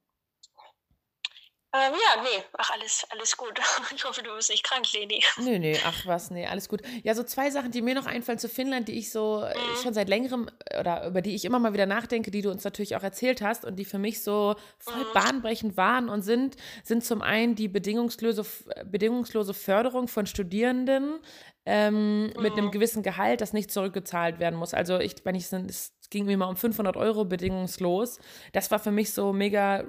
Ähm, 1.75 1.93
ja, 1.95 2.23
nee, 2.23 2.45
ach, 2.59 2.71
alles, 2.71 3.07
alles 3.11 3.37
gut. 3.37 3.59
Ich 3.95 4.05
hoffe, 4.05 4.23
du 4.23 4.35
bist 4.35 4.51
nicht 4.51 4.65
krank, 4.65 4.85
Leni. 4.93 5.23
Nö, 5.39 5.59
nö, 5.59 5.75
ach 5.87 6.07
was, 6.07 6.31
nee, 6.31 6.47
alles 6.47 6.69
gut. 6.69 6.83
Ja, 7.03 7.15
so 7.15 7.23
zwei 7.23 7.51
Sachen, 7.51 7.71
die 7.71 7.81
mir 7.81 7.95
noch 7.95 8.07
einfallen 8.07 8.39
zu 8.39 8.49
Finnland, 8.49 8.89
die 8.89 8.99
ich 8.99 9.11
so 9.11 9.43
äh, 9.43 9.55
mhm. 9.55 9.83
schon 9.83 9.95
seit 9.95 10.09
längerem 10.09 10.51
oder 10.79 11.07
über 11.07 11.23
die 11.23 11.35
ich 11.35 11.45
immer 11.45 11.59
mal 11.59 11.73
wieder 11.73 11.87
nachdenke, 11.87 12.31
die 12.31 12.43
du 12.43 12.51
uns 12.51 12.65
natürlich 12.65 12.97
auch 12.97 13.03
erzählt 13.03 13.41
hast 13.41 13.65
und 13.65 13.77
die 13.77 13.85
für 13.85 13.99
mich 13.99 14.23
so 14.23 14.57
voll 14.79 15.05
mhm. 15.05 15.13
bahnbrechend 15.15 15.77
waren 15.77 16.09
und 16.09 16.23
sind, 16.23 16.57
sind 16.85 17.05
zum 17.05 17.23
einen 17.23 17.55
die 17.55 17.69
bedingungslose, 17.69 18.45
bedingungslose 18.85 19.55
Förderung 19.55 20.09
von 20.09 20.27
Studierenden 20.27 21.21
ähm, 21.65 22.27
mhm. 22.27 22.43
mit 22.43 22.53
einem 22.53 22.67
mhm. 22.67 22.71
gewissen 22.71 23.03
Gehalt, 23.03 23.41
das 23.41 23.53
nicht 23.53 23.71
zurückgezahlt 23.71 24.39
werden 24.39 24.59
muss. 24.59 24.75
Also 24.75 24.99
ich, 24.99 25.17
wenn 25.25 25.35
ich 25.35 25.53
es 25.53 25.93
ging 26.13 26.27
mir 26.27 26.37
mal 26.37 26.47
um 26.47 26.57
500 26.57 26.97
Euro 26.97 27.25
bedingungslos. 27.25 28.21
Das 28.53 28.71
war 28.71 28.79
für 28.79 28.93
mich 28.93 29.13
so 29.13 29.33
mega 29.33 29.85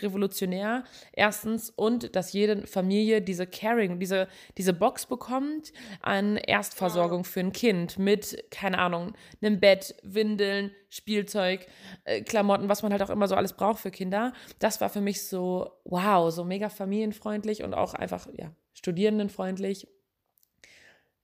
revolutionär. 0.00 0.84
Erstens 1.12 1.70
und 1.70 2.14
dass 2.14 2.32
jede 2.32 2.66
Familie 2.66 3.22
diese 3.22 3.46
Caring, 3.46 3.98
diese 3.98 4.28
diese 4.58 4.74
Box 4.74 5.06
bekommt 5.06 5.72
an 6.00 6.36
Erstversorgung 6.36 7.24
für 7.24 7.40
ein 7.40 7.52
Kind 7.52 7.98
mit 7.98 8.44
keine 8.50 8.78
Ahnung 8.78 9.14
einem 9.40 9.58
Bett, 9.58 9.96
Windeln, 10.02 10.72
Spielzeug, 10.90 11.66
äh, 12.04 12.20
Klamotten, 12.20 12.68
was 12.68 12.82
man 12.82 12.92
halt 12.92 13.02
auch 13.02 13.10
immer 13.10 13.26
so 13.26 13.34
alles 13.34 13.54
braucht 13.54 13.80
für 13.80 13.90
Kinder. 13.90 14.34
Das 14.58 14.80
war 14.80 14.90
für 14.90 15.00
mich 15.00 15.26
so 15.26 15.70
wow, 15.84 16.30
so 16.30 16.44
mega 16.44 16.68
familienfreundlich 16.68 17.62
und 17.62 17.72
auch 17.74 17.94
einfach 17.94 18.28
ja 18.36 18.52
studierendenfreundlich 18.74 19.88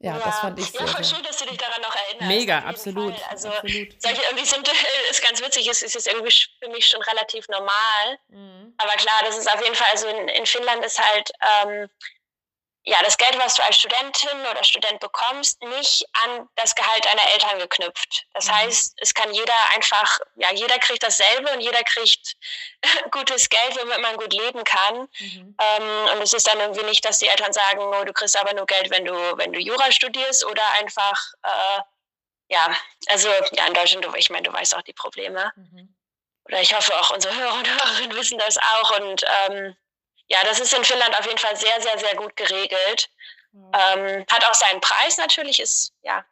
ja, 0.00 0.16
ja, 0.16 0.24
das 0.24 0.38
fand 0.38 0.58
ich 0.58 0.70
sehr. 0.70 0.80
Ja, 0.80 0.86
voll 0.86 1.04
schön, 1.04 1.22
dass 1.24 1.38
du 1.38 1.46
dich 1.46 1.58
daran 1.58 1.80
noch 1.82 1.94
erinnerst. 1.94 2.28
Mega, 2.28 2.58
absolut. 2.60 3.14
Fall. 3.18 3.30
Also, 3.30 3.48
absolut. 3.48 4.00
solche 4.00 4.22
irgendwie 4.22 4.44
sind, 4.44 4.70
ist 5.10 5.22
ganz 5.22 5.42
witzig, 5.42 5.66
es 5.66 5.82
ist 5.82 5.94
jetzt 5.94 6.06
irgendwie 6.06 6.32
für 6.62 6.68
mich 6.70 6.86
schon 6.86 7.02
relativ 7.02 7.48
normal. 7.48 8.18
Mhm. 8.28 8.74
Aber 8.78 8.92
klar, 8.92 9.22
das 9.24 9.36
ist 9.36 9.52
auf 9.52 9.60
jeden 9.62 9.74
Fall, 9.74 9.88
also 9.90 10.06
in, 10.06 10.28
in 10.28 10.46
Finnland 10.46 10.84
ist 10.84 11.00
halt, 11.00 11.30
ähm, 11.64 11.88
ja, 12.88 13.02
das 13.02 13.18
Geld, 13.18 13.38
was 13.38 13.54
du 13.54 13.62
als 13.62 13.76
Studentin 13.76 14.47
oder 14.50 14.64
Student 14.64 14.99
bekommst, 15.00 15.62
nicht 15.62 16.07
an 16.25 16.49
das 16.57 16.75
Gehalt 16.75 17.04
deiner 17.04 17.33
Eltern 17.35 17.59
geknüpft. 17.59 18.25
Das 18.33 18.47
mhm. 18.47 18.52
heißt, 18.52 18.95
es 18.97 19.12
kann 19.12 19.33
jeder 19.35 19.54
einfach, 19.75 20.18
ja, 20.37 20.50
jeder 20.52 20.78
kriegt 20.78 21.02
dasselbe 21.02 21.52
und 21.52 21.61
jeder 21.61 21.83
kriegt 21.85 22.37
gutes 23.11 23.50
Geld, 23.50 23.78
womit 23.78 24.00
man 24.00 24.16
gut 24.16 24.33
leben 24.33 24.64
kann. 24.64 25.07
Mhm. 25.18 25.57
Ähm, 25.61 26.09
und 26.14 26.23
es 26.23 26.33
ist 26.33 26.47
dann 26.47 26.61
irgendwie 26.61 26.85
nicht, 26.85 27.04
dass 27.04 27.18
die 27.18 27.28
Eltern 27.28 27.52
sagen, 27.52 27.80
oh, 27.80 28.04
du 28.04 28.12
kriegst 28.14 28.38
aber 28.38 28.54
nur 28.54 28.64
Geld, 28.64 28.88
wenn 28.88 29.04
du, 29.04 29.12
wenn 29.37 29.52
du 29.52 29.61
Jura 29.61 29.92
studierst 29.92 30.47
oder 30.47 30.62
einfach, 30.78 31.23
äh, 31.42 31.80
ja, 32.49 32.75
also 33.09 33.28
ja, 33.52 33.66
in 33.66 33.75
Deutschland, 33.75 34.07
ich 34.16 34.30
meine, 34.30 34.45
du 34.45 34.52
weißt 34.52 34.75
auch 34.75 34.83
die 34.83 34.95
Probleme. 34.95 35.52
Mhm. 35.57 35.95
Oder 36.47 36.62
ich 36.62 36.75
hoffe 36.75 36.99
auch 36.99 37.11
unsere 37.11 37.37
Hörer 37.38 37.52
und 37.52 37.68
Hörerinnen 37.68 38.16
wissen 38.16 38.38
das 38.38 38.57
auch 38.57 38.99
und 38.99 39.23
ähm, 39.47 39.76
ja, 40.28 40.38
das 40.44 40.61
ist 40.61 40.73
in 40.75 40.85
Finnland 40.85 41.18
auf 41.18 41.26
jeden 41.26 41.38
Fall 41.38 41.56
sehr, 41.56 41.80
sehr, 41.80 41.99
sehr 41.99 42.14
gut 42.16 42.37
geregelt. 42.37 43.11
Mhm. 43.52 43.73
Ähm, 43.75 44.26
hat 44.30 44.44
auch 44.44 44.54
seinen 44.54 44.80
Preis 44.80 45.16
natürlich, 45.16 45.61
ist, 45.61 45.92
ja, 46.02 46.25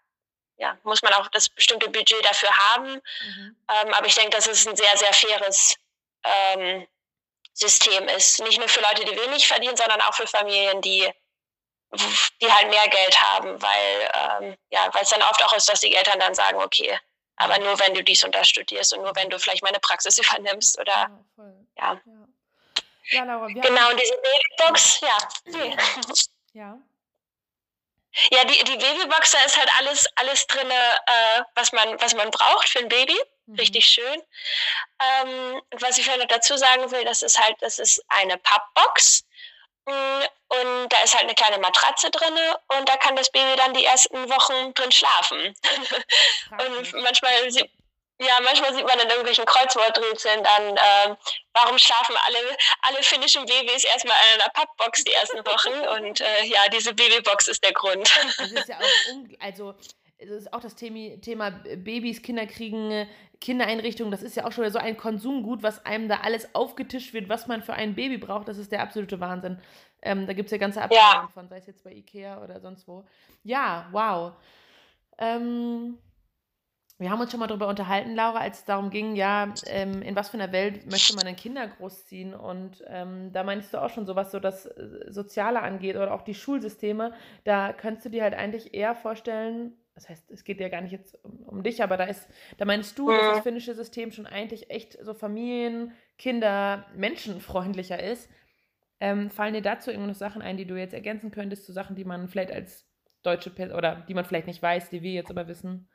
ja, 0.59 0.77
muss 0.85 1.03
man 1.03 1.13
auch 1.15 1.29
das 1.29 1.49
bestimmte 1.49 1.89
Budget 1.89 2.25
dafür 2.25 2.51
haben. 2.51 2.95
Mhm. 2.95 3.57
Ähm, 3.69 3.95
aber 3.95 4.07
ich 4.07 4.15
denke, 4.15 4.31
dass 4.31 4.47
es 4.47 4.67
ein 4.67 4.77
sehr, 4.77 4.97
sehr 4.97 5.13
faires 5.13 5.77
ähm, 6.25 6.87
System 7.53 8.09
ist. 8.09 8.41
Nicht 8.43 8.59
nur 8.59 8.69
für 8.69 8.81
Leute, 8.81 9.05
die 9.05 9.17
wenig 9.17 9.47
verdienen, 9.47 9.77
sondern 9.77 10.01
auch 10.03 10.15
für 10.15 10.27
Familien, 10.27 10.81
die, 10.83 11.11
die 12.41 12.53
halt 12.53 12.69
mehr 12.69 12.89
Geld 12.89 13.21
haben, 13.23 13.61
weil 13.61 14.11
ähm, 14.15 14.57
ja, 14.71 14.93
weil 14.93 15.03
es 15.03 15.11
dann 15.11 15.23
oft 15.23 15.43
auch 15.45 15.53
ist, 15.55 15.69
dass 15.69 15.81
die 15.81 15.95
Eltern 15.95 16.19
dann 16.21 16.35
sagen, 16.35 16.61
okay, 16.61 16.99
aber 17.37 17.59
nur 17.59 17.79
wenn 17.79 17.95
du 17.95 18.03
dies 18.03 18.25
und 18.25 18.35
das 18.35 18.49
studierst 18.49 18.95
und 18.95 19.03
nur 19.03 19.15
wenn 19.15 19.31
du 19.31 19.39
vielleicht 19.39 19.63
meine 19.63 19.79
Praxis 19.81 20.19
übernimmst 20.27 20.79
oder 20.79 21.11
ja. 21.77 21.93
ja. 21.95 22.01
Ja. 23.11 23.25
Laura, 23.25 23.49
wir 23.49 23.61
Genau, 23.61 23.91
und 23.91 24.01
diese 24.01 24.17
Babybox, 24.17 25.01
ja. 25.01 25.19
Ja. 26.53 26.79
Ja, 28.31 28.45
die, 28.45 28.65
die 28.65 28.77
Babybox, 28.77 29.33
da 29.33 29.39
ist 29.45 29.59
halt 29.59 29.71
alles, 29.79 30.07
alles 30.17 30.47
drin, 30.47 30.71
äh, 30.71 31.43
was, 31.55 31.73
man, 31.73 32.01
was 32.01 32.15
man 32.15 32.31
braucht 32.31 32.69
für 32.69 32.79
ein 32.79 32.89
Baby. 32.89 33.19
Mhm. 33.47 33.57
Richtig 33.57 33.87
schön. 33.87 34.23
Ähm, 35.01 35.63
was 35.81 35.99
ich 35.99 36.05
vielleicht 36.05 36.21
noch 36.21 36.29
dazu 36.29 36.57
sagen 36.57 36.91
will, 36.91 37.05
das 37.05 37.23
ist 37.23 37.39
halt, 37.39 37.57
das 37.61 37.79
ist 37.79 38.03
eine 38.09 38.39
Pappbox. 38.39 39.25
Mm, 39.85 40.23
und 40.49 40.89
da 40.89 41.03
ist 41.03 41.15
halt 41.15 41.25
eine 41.25 41.35
kleine 41.35 41.59
Matratze 41.59 42.11
drin 42.11 42.35
und 42.69 42.89
da 42.89 42.97
kann 42.97 43.17
das 43.17 43.31
Baby 43.31 43.57
dann 43.57 43.75
die 43.75 43.85
ersten 43.85 44.29
Wochen 44.31 44.75
drin 44.75 44.91
schlafen. 44.91 45.55
und 46.51 46.93
manchmal 47.03 47.51
ja, 48.21 48.39
manchmal 48.43 48.75
sieht 48.75 48.87
man 48.87 48.99
in 48.99 49.09
irgendwelchen 49.09 49.45
Kreuzworträtseln 49.45 50.43
dann, 50.43 50.77
äh, 50.77 51.17
warum 51.53 51.79
schlafen 51.79 52.15
alle, 52.27 52.57
alle 52.83 53.03
finnischen 53.03 53.45
Babys 53.45 53.85
erstmal 53.85 54.17
in 54.35 54.41
einer 54.41 54.51
Pappbox 54.51 55.05
die 55.05 55.13
ersten 55.13 55.39
Wochen 55.39 56.05
und 56.05 56.21
äh, 56.21 56.45
ja, 56.45 56.61
diese 56.73 56.95
Babybox 56.95 57.49
ist 57.49 57.63
der 57.63 57.73
Grund. 57.73 58.11
Das 58.39 58.53
ist 58.53 58.69
ja 58.69 58.79
auch, 58.79 59.41
also 59.41 59.75
das 60.19 60.31
ist 60.31 60.53
auch 60.53 60.61
das 60.61 60.75
Thema, 60.75 61.21
Thema 61.21 61.51
Babys, 61.51 62.23
Kinder 62.23 62.47
kriegen, 62.47 63.07
Kindereinrichtungen, 63.41 64.11
das 64.11 64.23
ist 64.23 64.35
ja 64.35 64.47
auch 64.47 64.53
schon 64.53 64.71
so 64.71 64.79
ein 64.79 64.97
Konsumgut, 64.97 65.63
was 65.63 65.85
einem 65.85 66.09
da 66.09 66.21
alles 66.21 66.55
aufgetischt 66.55 67.13
wird, 67.13 67.29
was 67.29 67.47
man 67.47 67.63
für 67.63 67.75
ein 67.75 67.95
Baby 67.95 68.17
braucht, 68.17 68.49
das 68.49 68.57
ist 68.57 68.73
der 68.73 68.81
absolute 68.81 69.21
Wahnsinn. 69.21 69.61
Ähm, 70.01 70.27
da 70.27 70.33
gibt 70.33 70.47
es 70.47 70.53
ja 70.53 70.59
ganze 70.59 70.81
Abteilungen 70.81 71.29
ja. 71.29 71.33
von, 71.35 71.49
sei 71.49 71.59
es 71.59 71.67
jetzt 71.67 71.85
bei 71.85 71.93
Ikea 71.93 72.43
oder 72.43 72.61
sonst 72.61 72.89
wo. 72.89 73.07
Ja, 73.43 73.89
wow. 73.93 74.33
Ähm, 75.19 75.99
wir 76.99 77.11
haben 77.11 77.21
uns 77.21 77.31
schon 77.31 77.41
mal 77.41 77.47
darüber 77.47 77.69
unterhalten, 77.69 78.15
Laura, 78.15 78.39
als 78.39 78.61
es 78.61 78.65
darum 78.65 78.89
ging, 78.89 79.17
ja, 79.17 79.53
ähm, 79.67 80.01
in 80.01 80.17
was 80.17 80.31
für 80.31 80.39
einer 80.39 80.53
Welt 80.53 80.91
möchte 80.91 81.15
man 81.15 81.27
denn 81.27 81.37
Kinder 81.37 81.67
großziehen? 81.67 82.33
Und 82.33 82.83
ähm, 82.87 83.33
da 83.33 83.45
meinst 83.45 83.75
du 83.75 83.83
auch 83.83 83.91
schon 83.91 84.07
so, 84.07 84.17
was 84.17 84.33
so 84.33 84.41
das 84.41 84.67
äh, 84.67 85.05
Soziale 85.09 85.61
angeht 85.61 85.97
oder 85.97 86.15
auch 86.15 86.23
die 86.23 86.35
Schulsysteme. 86.35 87.13
Da 87.45 87.75
könntest 87.75 88.07
du 88.07 88.11
dir 88.11 88.23
halt 88.23 88.35
eigentlich 88.35 88.73
eher 88.73 88.95
vorstellen, 88.95 89.75
das 89.95 90.09
heißt, 90.09 90.31
es 90.31 90.45
geht 90.45 90.61
ja 90.61 90.69
gar 90.69 90.83
nicht 90.83 90.93
jetzt 90.93 91.23
um, 91.25 91.43
um 91.45 91.63
dich, 91.63 91.83
aber 91.83 91.97
da 91.97 92.05
ist, 92.05 92.29
da 92.59 92.67
meinst 92.67 92.99
du, 92.99 93.11
dass 93.11 93.37
das 93.37 93.43
finnische 93.43 93.75
System 93.75 94.13
schon 94.13 94.27
eigentlich 94.27 94.71
echt 94.71 94.99
so 95.03 95.15
Familien, 95.15 95.93
Kinder, 96.19 96.87
menschenfreundlicher 96.95 98.03
ist. 98.03 98.31
Ähm, 99.01 99.31
fallen 99.31 99.55
dir 99.55 99.63
dazu 99.63 99.91
irgendwo 99.91 100.09
noch 100.09 100.15
Sachen 100.15 100.41
ein, 100.43 100.57
die 100.57 100.67
du 100.67 100.77
jetzt 100.77 100.95
ergänzen 100.95 101.31
könntest, 101.31 101.65
zu 101.67 101.73
Sachen, 101.73 101.97
die 101.97 102.05
man 102.05 102.29
vielleicht 102.29 102.53
als 102.53 102.87
deutsche 103.23 103.51
Person 103.51 103.77
oder 103.77 104.05
die 104.09 104.15
man 104.15 104.25
vielleicht 104.25 104.47
nicht 104.47 104.63
weiß, 104.63 104.91
die 104.91 105.03
wir 105.03 105.13
jetzt 105.13 105.31
aber 105.31 105.49
wissen? 105.49 105.89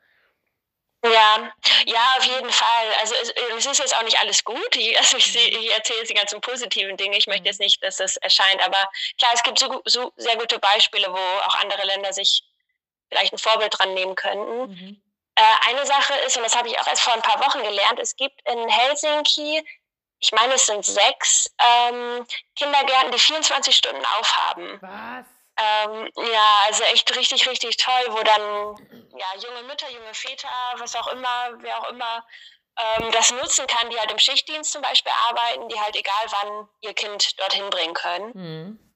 Ja, 1.04 1.52
ja, 1.84 2.14
auf 2.16 2.24
jeden 2.24 2.50
Fall. 2.50 2.94
Also 3.00 3.14
es, 3.20 3.30
es, 3.30 3.66
ist 3.66 3.78
jetzt 3.78 3.96
auch 3.96 4.04
nicht 4.04 4.20
alles 4.20 4.44
gut. 4.44 4.76
Ich, 4.76 4.96
also 4.98 5.16
ich, 5.16 5.34
ich 5.34 5.72
erzähle 5.72 6.00
jetzt 6.00 6.10
die 6.10 6.14
ganzen 6.14 6.40
positiven 6.40 6.96
Dinge. 6.96 7.16
Ich 7.16 7.26
möchte 7.26 7.46
jetzt 7.46 7.60
nicht, 7.60 7.82
dass 7.82 7.96
das 7.96 8.16
erscheint, 8.18 8.62
aber 8.64 8.88
klar, 9.18 9.32
es 9.34 9.42
gibt 9.42 9.58
so, 9.58 9.82
so 9.84 10.12
sehr 10.16 10.36
gute 10.36 10.58
Beispiele, 10.58 11.12
wo 11.12 11.40
auch 11.46 11.54
andere 11.56 11.84
Länder 11.86 12.12
sich 12.12 12.44
vielleicht 13.08 13.32
ein 13.32 13.38
Vorbild 13.38 13.76
dran 13.76 13.94
nehmen 13.94 14.14
könnten. 14.14 14.70
Mhm. 14.70 15.02
Äh, 15.34 15.68
eine 15.68 15.84
Sache 15.86 16.14
ist, 16.26 16.36
und 16.36 16.44
das 16.44 16.56
habe 16.56 16.68
ich 16.68 16.78
auch 16.78 16.86
erst 16.86 17.02
vor 17.02 17.14
ein 17.14 17.22
paar 17.22 17.40
Wochen 17.40 17.62
gelernt, 17.62 17.98
es 17.98 18.16
gibt 18.16 18.40
in 18.48 18.68
Helsinki, 18.68 19.64
ich 20.18 20.30
meine, 20.30 20.54
es 20.54 20.66
sind 20.66 20.84
sechs 20.84 21.52
ähm, 21.58 22.24
Kindergärten, 22.54 23.10
die 23.10 23.18
24 23.18 23.74
Stunden 23.74 24.04
aufhaben. 24.18 24.78
Was? 24.80 25.26
Ähm, 25.56 26.10
ja, 26.16 26.62
also 26.66 26.82
echt 26.84 27.14
richtig, 27.14 27.46
richtig 27.48 27.76
toll, 27.76 28.04
wo 28.08 28.22
dann 28.22 28.76
ja, 29.18 29.26
junge 29.38 29.62
Mütter, 29.64 29.90
junge 29.90 30.14
Väter, 30.14 30.48
was 30.78 30.96
auch 30.96 31.08
immer, 31.08 31.52
wer 31.58 31.78
auch 31.78 31.90
immer 31.90 32.26
ähm, 32.78 33.10
das 33.12 33.30
nutzen 33.32 33.66
kann, 33.66 33.90
die 33.90 33.98
halt 33.98 34.10
im 34.10 34.18
Schichtdienst 34.18 34.72
zum 34.72 34.82
Beispiel 34.82 35.12
arbeiten, 35.28 35.68
die 35.68 35.78
halt 35.78 35.94
egal 35.94 36.24
wann 36.28 36.68
ihr 36.80 36.94
Kind 36.94 37.38
dorthin 37.38 37.68
bringen 37.70 37.94
können. 37.94 38.32
Mhm. 38.34 38.92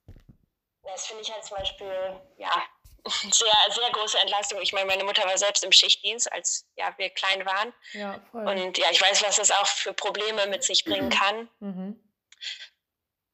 Das 0.82 1.06
finde 1.06 1.22
ich 1.22 1.32
halt 1.32 1.44
zum 1.44 1.58
Beispiel, 1.58 2.20
ja, 2.38 2.62
sehr, 3.30 3.52
sehr 3.70 3.90
große 3.90 4.18
Entlastung. 4.18 4.60
Ich 4.62 4.72
meine, 4.72 4.86
meine 4.86 5.04
Mutter 5.04 5.24
war 5.26 5.36
selbst 5.36 5.62
im 5.62 5.72
Schichtdienst, 5.72 6.32
als 6.32 6.66
ja, 6.76 6.96
wir 6.96 7.10
klein 7.10 7.44
waren. 7.44 7.74
Ja, 7.92 8.20
voll. 8.30 8.48
Und 8.48 8.78
ja, 8.78 8.90
ich 8.90 9.00
weiß, 9.00 9.22
was 9.24 9.36
das 9.36 9.50
auch 9.50 9.66
für 9.66 9.92
Probleme 9.92 10.46
mit 10.46 10.64
sich 10.64 10.84
bringen 10.84 11.10
kann. 11.10 11.50
Mhm. 11.60 12.02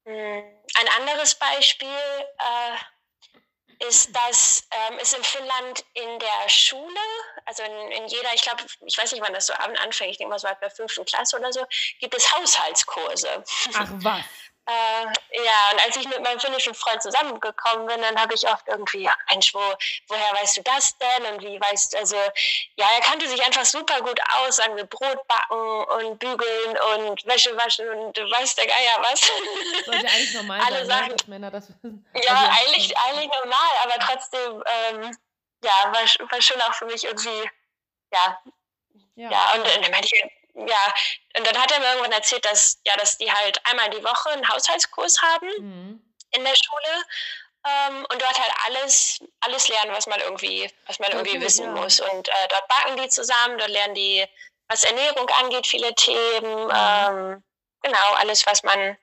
Hm, 0.05 0.65
Ein 0.75 0.89
anderes 0.99 1.37
Beispiel 1.37 1.89
äh, 1.89 2.77
ist, 3.89 4.15
dass 4.15 4.69
ähm, 4.71 4.99
es 5.01 5.13
in 5.13 5.23
Finnland 5.25 5.85
in 5.95 6.19
der 6.19 6.49
Schule, 6.49 7.01
also 7.45 7.63
in, 7.63 7.91
in 7.93 8.07
jeder, 8.09 8.33
ich 8.35 8.43
glaube, 8.43 8.63
ich 8.87 8.99
weiß 8.99 9.13
nicht, 9.13 9.23
wann 9.23 9.33
das 9.33 9.47
so 9.47 9.55
an- 9.55 9.77
anfängt, 9.77 10.13
ich 10.13 10.19
denke 10.19 10.31
mal 10.31 10.39
so 10.39 10.49
ab 10.49 10.61
der 10.61 10.71
fünften 10.71 11.05
Klasse 11.05 11.39
oder 11.39 11.53
so, 11.53 11.65
gibt 12.01 12.15
es 12.15 12.33
Haushaltskurse. 12.33 13.45
Ach 13.75 13.89
was. 13.91 14.25
Äh, 14.65 15.05
ja, 15.45 15.71
und 15.73 15.85
als 15.85 15.97
ich 15.97 16.09
mit 16.09 16.23
meinem 16.23 16.39
finnischen 16.39 16.73
Freund 16.73 17.03
zusammengekommen 17.03 17.87
bin, 17.87 18.01
dann 18.01 18.17
habe 18.21 18.33
ich 18.35 18.47
oft 18.49 18.69
irgendwie, 18.69 19.03
ja, 19.03 19.15
Mensch, 19.31 19.53
wo, 19.53 19.59
woher 20.09 20.33
weißt 20.41 20.59
du 20.59 20.63
das 20.63 20.97
denn? 20.99 21.27
Und 21.35 21.43
wie 21.43 21.61
weißt 21.61 21.97
also, 21.97 22.15
ja, 22.77 22.87
er 22.95 23.01
kannte 23.01 23.27
sich 23.29 23.43
einfach 23.45 23.65
super 23.65 24.01
gut 24.03 24.21
aus, 24.37 24.57
sagen 24.57 24.77
wir 24.77 24.85
Brot 24.85 25.19
backen 25.27 25.85
und 26.07 26.19
bügeln 26.21 26.79
und 26.95 27.27
Wäsche 27.27 27.57
waschen 27.57 27.89
und 27.89 28.17
du 28.17 28.23
weißt 28.23 28.57
der 28.57 28.67
Geier 28.69 28.99
was. 29.03 29.21
Sollte 29.85 30.07
eigentlich 30.07 30.35
normal 30.35 30.61
Alle 30.65 30.87
sein, 30.87 30.87
Sachen. 30.87 31.09
ne, 31.09 31.17
dass 31.17 31.27
Männer 31.27 31.51
das 31.51 31.69
wissen. 31.69 32.07
Ja, 32.15 32.33
Also, 32.35 32.47
eigentlich, 32.61 32.97
eigentlich 32.99 33.31
normal, 33.43 33.71
aber 33.83 33.99
trotzdem, 33.99 34.63
ähm, 34.93 35.19
ja, 35.65 35.93
war, 35.93 36.31
war 36.31 36.41
schon 36.43 36.61
auch 36.63 36.75
für 36.75 36.87
mich 36.87 37.03
irgendwie, 37.03 37.51
ja, 38.13 38.39
Ja. 39.17 39.31
ja, 39.31 39.53
und 39.57 39.67
dann 39.67 39.91
meinte 39.91 40.09
ich, 40.13 40.23
ja, 40.55 40.95
und 41.39 41.47
dann 41.47 41.61
hat 41.61 41.73
er 41.73 41.81
mir 41.81 41.87
irgendwann 41.89 42.13
erzählt, 42.13 42.45
dass, 42.45 42.79
ja, 42.85 42.95
dass 42.97 43.17
die 43.19 43.31
halt 43.33 43.61
einmal 43.67 43.89
die 43.91 44.03
Woche 44.05 44.31
einen 44.31 44.49
Haushaltskurs 44.49 45.21
haben 45.23 45.49
Mhm. 45.59 46.15
in 46.33 46.45
der 46.45 46.55
Schule 46.55 47.05
ähm, 47.65 48.07
und 48.11 48.21
dort 48.21 48.39
halt 48.39 48.53
alles, 48.67 49.21
alles 49.41 49.69
lernen, 49.69 49.93
was 49.93 50.07
man 50.07 50.21
irgendwie, 50.21 50.71
was 50.87 50.99
man 50.99 51.11
irgendwie 51.13 51.35
gut, 51.37 51.43
wissen 51.43 51.65
ja. 51.65 51.81
muss. 51.83 52.01
Und 52.01 52.29
äh, 52.29 52.49
dort 52.49 52.69
backen 52.69 52.97
die 52.97 53.09
zusammen, 53.09 53.59
dort 53.59 53.71
lernen 53.71 53.95
die, 53.95 54.27
was 54.69 54.85
Ernährung 54.85 55.29
angeht, 55.31 55.67
viele 55.67 55.95
Themen, 55.95 56.65
Mhm. 56.67 56.73
ähm, 56.75 57.45
genau, 57.83 58.13
alles, 58.17 58.45
was 58.47 58.63
man, 58.63 58.99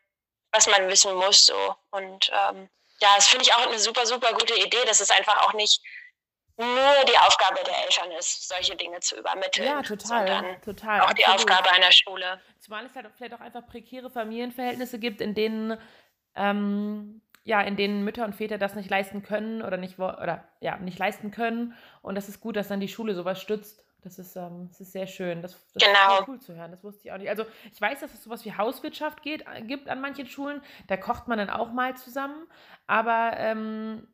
was 0.51 0.67
man 0.67 0.87
wissen 0.89 1.13
muss. 1.15 1.45
So. 1.45 1.75
Und 1.91 2.29
ähm, 2.33 2.69
ja, 3.01 3.15
das 3.15 3.27
finde 3.29 3.43
ich 3.43 3.53
auch 3.53 3.65
eine 3.65 3.79
super, 3.79 4.05
super 4.05 4.33
gute 4.33 4.55
Idee, 4.55 4.83
dass 4.85 4.99
es 4.99 5.09
einfach 5.09 5.43
auch 5.47 5.53
nicht 5.53 5.81
nur 6.59 7.05
die 7.05 7.17
Aufgabe 7.17 7.59
der 7.65 7.83
Eltern 7.85 8.11
ist, 8.19 8.47
solche 8.47 8.75
Dinge 8.75 8.99
zu 8.99 9.17
übermitteln, 9.17 9.65
Ja, 9.67 9.81
total. 9.81 10.57
Total. 10.63 11.01
auch 11.01 11.13
die 11.13 11.25
absolut. 11.25 11.51
Aufgabe 11.51 11.71
einer 11.75 11.91
Schule. 11.91 12.39
Zumal 12.59 12.85
es 12.85 12.95
halt 12.95 13.05
auch 13.07 13.11
vielleicht 13.15 13.33
auch 13.33 13.39
einfach 13.39 13.65
prekäre 13.65 14.09
Familienverhältnisse 14.09 14.99
gibt, 14.99 15.21
in 15.21 15.33
denen 15.33 15.77
ähm, 16.35 17.21
ja, 17.45 17.61
in 17.61 17.75
denen 17.77 18.03
Mütter 18.03 18.25
und 18.25 18.35
Väter 18.35 18.57
das 18.59 18.75
nicht 18.75 18.89
leisten 18.89 19.23
können 19.23 19.61
oder 19.63 19.77
nicht 19.77 19.97
oder 19.97 20.43
ja, 20.59 20.77
nicht 20.77 20.99
leisten 20.99 21.31
können. 21.31 21.73
Und 22.03 22.15
das 22.15 22.29
ist 22.29 22.41
gut, 22.41 22.55
dass 22.55 22.67
dann 22.67 22.79
die 22.79 22.87
Schule 22.87 23.15
sowas 23.15 23.41
stützt. 23.41 23.83
Das 24.01 24.19
ist, 24.19 24.35
ähm, 24.35 24.67
das 24.69 24.79
ist 24.81 24.91
sehr 24.91 25.07
schön. 25.07 25.41
Das, 25.41 25.53
das 25.73 25.83
Genau. 25.83 26.19
ist 26.21 26.27
cool 26.27 26.39
zu 26.39 26.55
hören. 26.55 26.71
Das 26.71 26.83
wusste 26.83 27.01
ich 27.07 27.11
auch 27.11 27.17
nicht. 27.17 27.29
Also 27.29 27.45
ich 27.73 27.81
weiß, 27.81 27.99
dass 28.01 28.13
es 28.13 28.23
sowas 28.23 28.45
wie 28.45 28.53
Hauswirtschaft 28.55 29.23
geht, 29.23 29.45
äh, 29.51 29.61
gibt 29.61 29.89
an 29.89 29.99
manchen 29.99 30.27
Schulen. 30.27 30.61
Da 30.87 30.95
kocht 30.95 31.27
man 31.27 31.37
dann 31.37 31.49
auch 31.49 31.71
mal 31.71 31.97
zusammen. 31.97 32.47
Aber 32.87 33.33
ähm, 33.37 34.07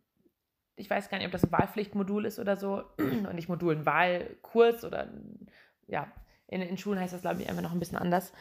ich 0.75 0.89
weiß 0.89 1.09
gar 1.09 1.17
nicht, 1.17 1.27
ob 1.27 1.31
das 1.31 1.43
ein 1.43 1.51
Wahlpflichtmodul 1.51 2.25
ist 2.25 2.39
oder 2.39 2.57
so. 2.57 2.83
Und 2.97 3.35
nicht 3.35 3.49
Modul, 3.49 3.75
ein 3.75 3.85
Wahlkurs 3.85 4.83
oder 4.83 5.07
ja, 5.87 6.11
in, 6.47 6.61
in 6.61 6.77
Schulen 6.77 6.99
heißt 6.99 7.13
das, 7.13 7.21
glaube 7.21 7.41
ich, 7.41 7.49
einfach 7.49 7.61
noch 7.61 7.71
ein 7.71 7.79
bisschen 7.79 7.97
anders. 7.97 8.33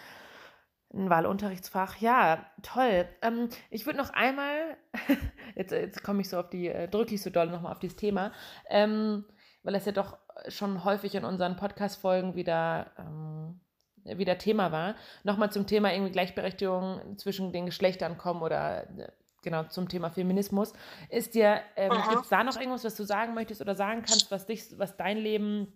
Ein 0.93 1.11
Wahlunterrichtsfach. 1.11 1.97
Ja, 1.97 2.47
toll. 2.63 3.09
Ähm, 3.23 3.49
ich 3.71 3.87
würde 3.87 3.99
noch 3.99 4.11
einmal, 4.11 4.77
jetzt, 5.55 5.73
jetzt 5.73 6.03
komme 6.03 6.21
ich 6.21 6.29
so 6.29 6.39
auf 6.39 6.51
die, 6.51 6.69
äh, 6.69 6.89
drücke 6.89 7.15
ich 7.15 7.23
so 7.23 7.31
doll 7.31 7.49
nochmal 7.49 7.73
auf 7.73 7.81
dieses 7.81 7.97
Thema, 7.97 8.33
ähm, 8.69 9.25
weil 9.63 9.73
das 9.73 9.87
ja 9.87 9.93
doch 9.93 10.19
schon 10.49 10.85
häufig 10.85 11.15
in 11.15 11.25
unseren 11.25 11.57
Podcast-Folgen 11.57 12.35
wieder, 12.35 12.93
ähm, 12.99 13.61
wieder 14.05 14.39
Thema 14.39 14.71
war. 14.73 14.95
Nochmal 15.23 15.51
zum 15.51 15.67
Thema 15.67 15.93
irgendwie 15.93 16.13
Gleichberechtigung 16.13 17.17
zwischen 17.19 17.53
den 17.53 17.67
Geschlechtern 17.67 18.19
kommen 18.19 18.43
oder 18.43 18.89
äh, 18.99 19.09
genau 19.45 19.65
zum 19.65 19.89
Thema 19.89 20.11
Feminismus. 20.11 20.73
Ist 21.09 21.35
dir, 21.35 21.61
ähm, 21.77 21.93
gibt 22.11 22.23
es 22.23 22.29
da 22.29 22.43
noch 22.43 22.57
irgendwas, 22.57 22.85
was 22.85 22.97
du 22.97 23.05
sagen 23.05 23.35
möchtest 23.35 23.61
oder 23.61 23.75
sagen 23.75 24.03
kannst, 24.03 24.31
was 24.31 24.47
dich, 24.47 24.79
was 24.79 24.97
dein 24.97 25.19
Leben 25.19 25.73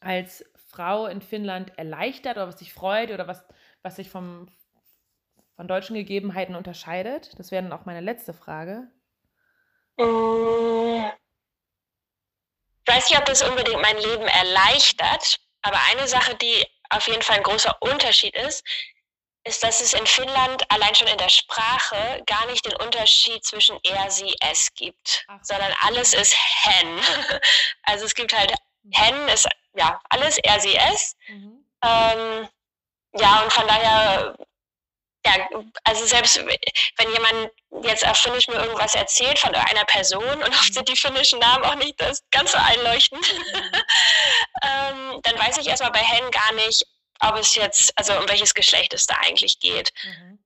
als 0.00 0.44
Frau 0.66 1.06
in 1.06 1.22
Finnland 1.22 1.76
erleichtert 1.78 2.36
oder 2.36 2.48
was 2.48 2.56
dich 2.56 2.72
freut 2.72 3.10
oder 3.10 3.26
was, 3.26 3.44
was 3.82 3.96
sich 3.96 4.10
vom, 4.10 4.48
von 5.56 5.66
deutschen 5.68 5.94
Gegebenheiten 5.94 6.54
unterscheidet? 6.54 7.38
Das 7.38 7.50
wäre 7.50 7.62
dann 7.62 7.72
auch 7.72 7.86
meine 7.86 8.00
letzte 8.00 8.34
Frage. 8.34 8.90
Ich 9.96 10.04
weiß 12.94 13.10
nicht, 13.10 13.18
ob 13.18 13.24
das 13.24 13.42
unbedingt 13.42 13.80
mein 13.80 13.96
Leben 13.96 14.26
erleichtert, 14.26 15.40
aber 15.62 15.78
eine 15.90 16.06
Sache, 16.06 16.36
die 16.36 16.64
auf 16.90 17.06
jeden 17.08 17.22
Fall 17.22 17.38
ein 17.38 17.42
großer 17.42 17.76
Unterschied 17.80 18.34
ist, 18.36 18.64
ist, 19.48 19.64
dass 19.64 19.80
es 19.80 19.94
in 19.94 20.06
Finnland 20.06 20.70
allein 20.70 20.94
schon 20.94 21.08
in 21.08 21.18
der 21.18 21.28
Sprache 21.28 22.22
gar 22.26 22.46
nicht 22.46 22.64
den 22.64 22.76
Unterschied 22.76 23.44
zwischen 23.44 23.78
er, 23.82 24.10
sie, 24.10 24.34
es 24.40 24.72
gibt, 24.74 25.24
Ach. 25.28 25.38
sondern 25.42 25.72
alles 25.80 26.14
ist 26.14 26.36
hen. 26.62 27.00
Also 27.84 28.04
es 28.04 28.14
gibt 28.14 28.36
halt 28.36 28.52
hen 28.92 29.28
ist 29.28 29.48
ja 29.74 30.00
alles 30.10 30.38
er, 30.38 30.60
sie, 30.60 30.76
es. 30.76 31.16
Mhm. 31.28 31.64
Ähm, 31.82 32.48
ja, 33.14 33.42
und 33.42 33.52
von 33.52 33.66
daher, 33.66 34.36
ja, 35.24 35.48
also 35.84 36.04
selbst 36.04 36.38
wenn 36.38 37.12
jemand 37.12 37.50
jetzt 37.82 38.06
auf 38.06 38.18
Finnisch 38.18 38.48
mir 38.48 38.56
irgendwas 38.56 38.94
erzählt 38.94 39.38
von 39.38 39.54
einer 39.54 39.84
Person 39.86 40.42
und 40.42 40.48
oft 40.48 40.74
sind 40.74 40.88
die 40.88 40.96
finnischen 40.96 41.38
Namen 41.38 41.64
auch 41.64 41.74
nicht 41.76 42.00
das 42.00 42.22
ganz 42.30 42.52
so 42.52 42.58
einleuchtend, 42.58 43.26
ähm, 44.62 45.20
dann 45.22 45.38
weiß 45.38 45.58
ich 45.58 45.68
erstmal 45.68 45.92
bei 45.92 46.00
Hen 46.00 46.30
gar 46.30 46.52
nicht, 46.52 46.84
ob 47.20 47.36
es 47.36 47.54
jetzt, 47.54 47.96
also 47.96 48.16
um 48.18 48.28
welches 48.28 48.54
Geschlecht 48.54 48.94
es 48.94 49.06
da 49.06 49.14
eigentlich 49.26 49.58
geht. 49.58 49.92
Mhm. 50.04 50.38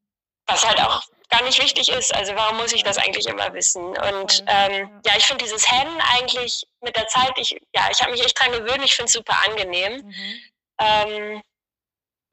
Was 0.46 0.66
halt 0.66 0.80
auch 0.80 1.02
gar 1.32 1.42
nicht 1.44 1.62
wichtig 1.62 1.88
ist. 1.88 2.14
Also 2.14 2.34
warum 2.34 2.58
muss 2.58 2.72
ich 2.72 2.82
das 2.82 2.98
eigentlich 2.98 3.26
immer 3.26 3.52
wissen? 3.54 3.84
Und 3.84 4.44
ähm, 4.46 5.00
ja, 5.04 5.12
ich 5.16 5.24
finde 5.24 5.44
dieses 5.44 5.68
Hen 5.68 5.88
eigentlich 6.14 6.64
mit 6.80 6.96
der 6.96 7.06
Zeit, 7.08 7.32
ich, 7.36 7.56
ja, 7.74 7.88
ich 7.90 8.00
habe 8.00 8.12
mich 8.12 8.24
echt 8.24 8.38
dran 8.38 8.52
gewöhnt, 8.52 8.84
ich 8.84 8.94
finde 8.94 9.06
es 9.06 9.12
super 9.12 9.36
angenehm. 9.48 10.02
Mhm. 10.04 10.40
Ähm, 10.78 11.42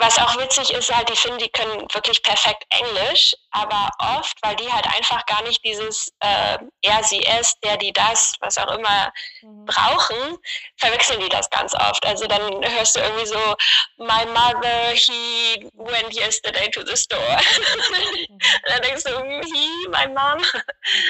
was 0.02 0.18
auch 0.18 0.38
witzig 0.40 0.72
ist, 0.74 0.96
halt, 0.96 1.10
die 1.10 1.16
Finnen, 1.16 1.38
die 1.40 1.50
können 1.50 1.82
wirklich 1.94 2.24
perfekt 2.24 2.64
Englisch, 2.70 3.36
aber 3.52 3.90
oft, 4.18 4.38
weil 4.42 4.56
die 4.56 4.72
halt 4.72 4.86
einfach 4.88 5.26
gar 5.26 5.44
nicht 5.44 5.64
dieses 5.64 6.08
äh, 6.22 6.58
er, 6.82 7.04
sie, 7.04 7.24
es, 7.26 7.60
der, 7.60 7.76
die, 7.78 7.92
das, 7.94 8.34
was 8.40 8.58
auch 8.58 8.72
immer 8.78 9.12
Mhm. 9.42 9.66
brauchen, 9.66 10.38
verwechseln 10.78 11.20
die 11.20 11.30
das 11.30 11.50
ganz 11.50 11.74
oft. 11.76 12.06
Also 12.06 12.28
dann 12.28 12.42
hörst 12.64 12.96
du 12.96 13.02
irgendwie 13.02 13.26
so, 13.26 13.56
my 13.98 14.26
mother, 14.28 14.92
he 14.94 15.70
went 15.76 16.14
yesterday 16.16 16.70
to 16.72 16.84
the 16.86 16.96
store. 16.96 17.20
Mhm. 18.30 18.40
Dann 18.66 18.82
denkst 18.84 19.04
du, 19.04 19.20
hm, 19.20 19.42
he, 19.44 19.88
my 19.90 20.08
mom. 20.14 20.42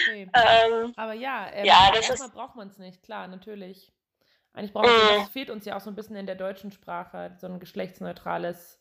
Okay. 0.02 0.28
Ähm, 0.36 0.93
Aber 0.97 1.13
ja, 1.13 1.49
ähm, 1.54 1.65
Ja, 1.65 1.91
das 1.93 2.10
erstmal 2.10 2.30
ist- 2.30 2.34
braucht 2.36 2.56
man 2.56 2.67
es 2.69 2.78
nicht, 2.78 3.04
klar, 3.04 3.28
natürlich. 3.28 3.91
Eigentlich 4.54 4.73
braucht 4.73 4.86
man 4.86 4.95
Mhm. 4.95 5.19
das 5.21 5.30
fehlt 5.30 5.49
uns 5.52 5.65
ja 5.65 5.78
auch 5.78 5.82
so 5.82 5.89
ein 5.91 5.95
bisschen 5.95 6.15
in 6.15 6.25
der 6.25 6.36
deutschen 6.36 6.71
Sprache, 6.71 7.36
so 7.39 7.47
ein 7.47 7.60
geschlechtsneutrales 7.60 8.78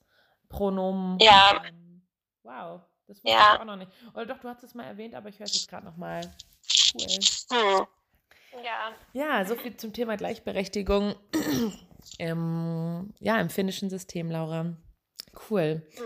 Pronomen. 0.49 1.19
Ja. 1.21 1.63
Ähm, 1.67 2.03
wow, 2.43 2.81
das 3.07 3.17
wusste 3.19 3.29
Ja. 3.31 3.55
ich 3.55 3.61
auch 3.61 3.65
noch 3.65 3.77
nicht. 3.77 3.91
Oder 4.15 4.27
doch, 4.27 4.39
du 4.39 4.49
hast 4.49 4.63
es 4.65 4.75
mal 4.75 4.85
erwähnt, 4.85 5.15
aber 5.15 5.29
ich 5.29 5.39
höre 5.39 5.47
es 5.47 5.55
jetzt 5.55 5.69
gerade 5.69 5.85
nochmal. 5.85 6.23
Cool. 6.95 7.07
hm. 7.51 7.87
Ja. 8.65 8.93
Ja, 9.13 9.45
so 9.45 9.55
viel 9.55 9.77
zum 9.77 9.93
Thema 9.93 10.17
Gleichberechtigung 10.17 11.15
im, 12.19 13.13
ja, 13.21 13.41
im 13.41 13.51
finnischen 13.51 13.91
System, 13.91 14.31
Laura. 14.31 14.75
Cool. 15.51 15.87
Hm. 15.97 16.05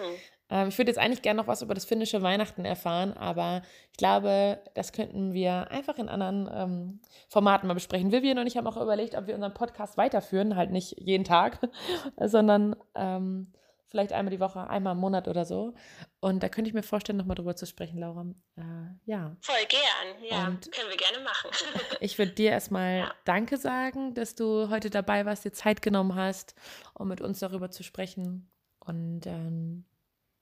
Ähm, 0.50 0.68
ich 0.68 0.76
würde 0.76 0.90
jetzt 0.90 0.98
eigentlich 0.98 1.22
gerne 1.22 1.40
noch 1.40 1.46
was 1.46 1.62
über 1.62 1.72
das 1.72 1.84
finnische 1.86 2.20
Weihnachten 2.20 2.64
erfahren, 2.64 3.12
aber 3.14 3.62
ich 3.92 3.96
glaube, 3.96 4.58
das 4.74 4.92
könnten 4.92 5.32
wir 5.32 5.70
einfach 5.70 5.96
in 5.98 6.08
anderen 6.08 6.50
ähm, 6.52 7.00
Formaten 7.28 7.68
mal 7.68 7.74
besprechen. 7.74 8.12
Vivian 8.12 8.38
und 8.38 8.46
ich 8.46 8.56
haben 8.56 8.66
auch 8.66 8.76
überlegt, 8.76 9.14
ob 9.14 9.26
wir 9.28 9.34
unseren 9.34 9.54
Podcast 9.54 9.96
weiterführen, 9.96 10.56
halt 10.56 10.70
nicht 10.70 10.96
jeden 10.98 11.24
Tag, 11.24 11.58
sondern 12.20 12.76
ähm, 12.94 13.52
vielleicht 13.92 14.12
einmal 14.12 14.32
die 14.32 14.40
Woche, 14.40 14.68
einmal 14.68 14.94
im 14.94 14.98
Monat 15.00 15.28
oder 15.28 15.44
so. 15.44 15.74
Und 16.20 16.42
da 16.42 16.48
könnte 16.48 16.68
ich 16.68 16.74
mir 16.74 16.82
vorstellen, 16.82 17.18
nochmal 17.18 17.36
drüber 17.36 17.54
zu 17.54 17.66
sprechen, 17.66 17.98
Laura. 17.98 18.26
Äh, 18.56 18.62
ja. 19.04 19.36
Voll 19.40 19.54
gern. 19.68 20.24
Ja, 20.28 20.48
Und- 20.48 20.72
können 20.72 20.88
wir 20.90 20.96
gerne 20.96 21.22
machen. 21.22 21.50
Ich 22.00 22.18
würde 22.18 22.32
dir 22.32 22.50
erstmal 22.50 22.98
Ja. 23.00 23.14
Danke 23.24 23.56
sagen, 23.58 24.14
dass 24.14 24.34
du 24.34 24.68
heute 24.70 24.90
dabei 24.90 25.24
warst, 25.26 25.44
dir 25.44 25.52
Zeit 25.52 25.82
genommen 25.82 26.16
hast, 26.16 26.56
um 26.94 27.06
mit 27.06 27.20
uns 27.20 27.38
darüber 27.38 27.70
zu 27.70 27.84
sprechen. 27.84 28.50
Und 28.80 29.26
ähm, 29.26 29.84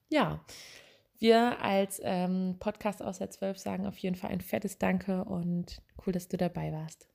ja, 0.09 0.41
wir 1.19 1.61
als 1.61 2.01
ähm, 2.03 2.57
Podcast 2.61 3.03
aus 3.03 3.19
der 3.19 3.29
12 3.29 3.59
sagen 3.59 3.87
auf 3.87 3.99
jeden 3.99 4.17
Fall 4.17 4.31
ein 4.31 4.41
fettes 4.41 4.79
Danke 4.79 5.25
und 5.25 5.83
cool, 6.07 6.15
dass 6.15 6.29
du 6.29 6.39
dabei 6.39 6.73
warst. 6.73 7.10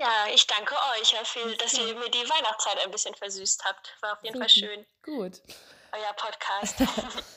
Ja, 0.00 0.26
ich 0.34 0.46
danke 0.48 0.74
euch, 0.74 1.12
Herr 1.12 1.24
Phil, 1.24 1.56
dass 1.58 1.74
ihr 1.74 1.94
mir 1.94 2.10
die 2.10 2.28
Weihnachtszeit 2.28 2.84
ein 2.84 2.90
bisschen 2.90 3.14
versüßt 3.14 3.64
habt. 3.64 3.94
War 4.00 4.14
auf 4.14 4.24
jeden 4.24 4.36
Fall 4.38 4.48
schön. 4.48 4.84
Gut. 5.04 5.40
euer 5.92 6.12
Podcast. 6.16 6.82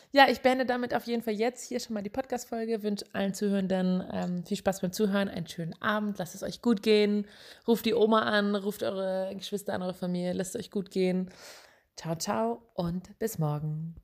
ja, 0.13 0.27
ich 0.29 0.41
beende 0.41 0.65
damit 0.65 0.93
auf 0.93 1.05
jeden 1.05 1.21
Fall 1.21 1.33
jetzt 1.33 1.67
hier 1.67 1.79
schon 1.79 1.93
mal 1.93 2.01
die 2.01 2.09
Podcast-Folge. 2.09 2.81
Wünsche 2.83 3.05
allen 3.13 3.33
Zuhörenden 3.33 4.07
ähm, 4.11 4.45
viel 4.45 4.57
Spaß 4.57 4.81
beim 4.81 4.93
Zuhören, 4.93 5.29
einen 5.29 5.47
schönen 5.47 5.79
Abend, 5.81 6.17
lasst 6.17 6.35
es 6.35 6.43
euch 6.43 6.61
gut 6.61 6.81
gehen. 6.81 7.27
Ruft 7.67 7.85
die 7.85 7.93
Oma 7.93 8.21
an, 8.21 8.55
ruft 8.55 8.81
eure 8.81 9.31
Geschwister 9.35 9.73
an, 9.73 9.83
eure 9.83 9.93
Familie, 9.93 10.33
lasst 10.33 10.55
es 10.55 10.61
euch 10.61 10.71
gut 10.71 10.89
gehen. 10.89 11.31
Ciao, 11.97 12.15
ciao 12.15 12.61
und 12.73 13.17
bis 13.19 13.37
morgen. 13.37 13.95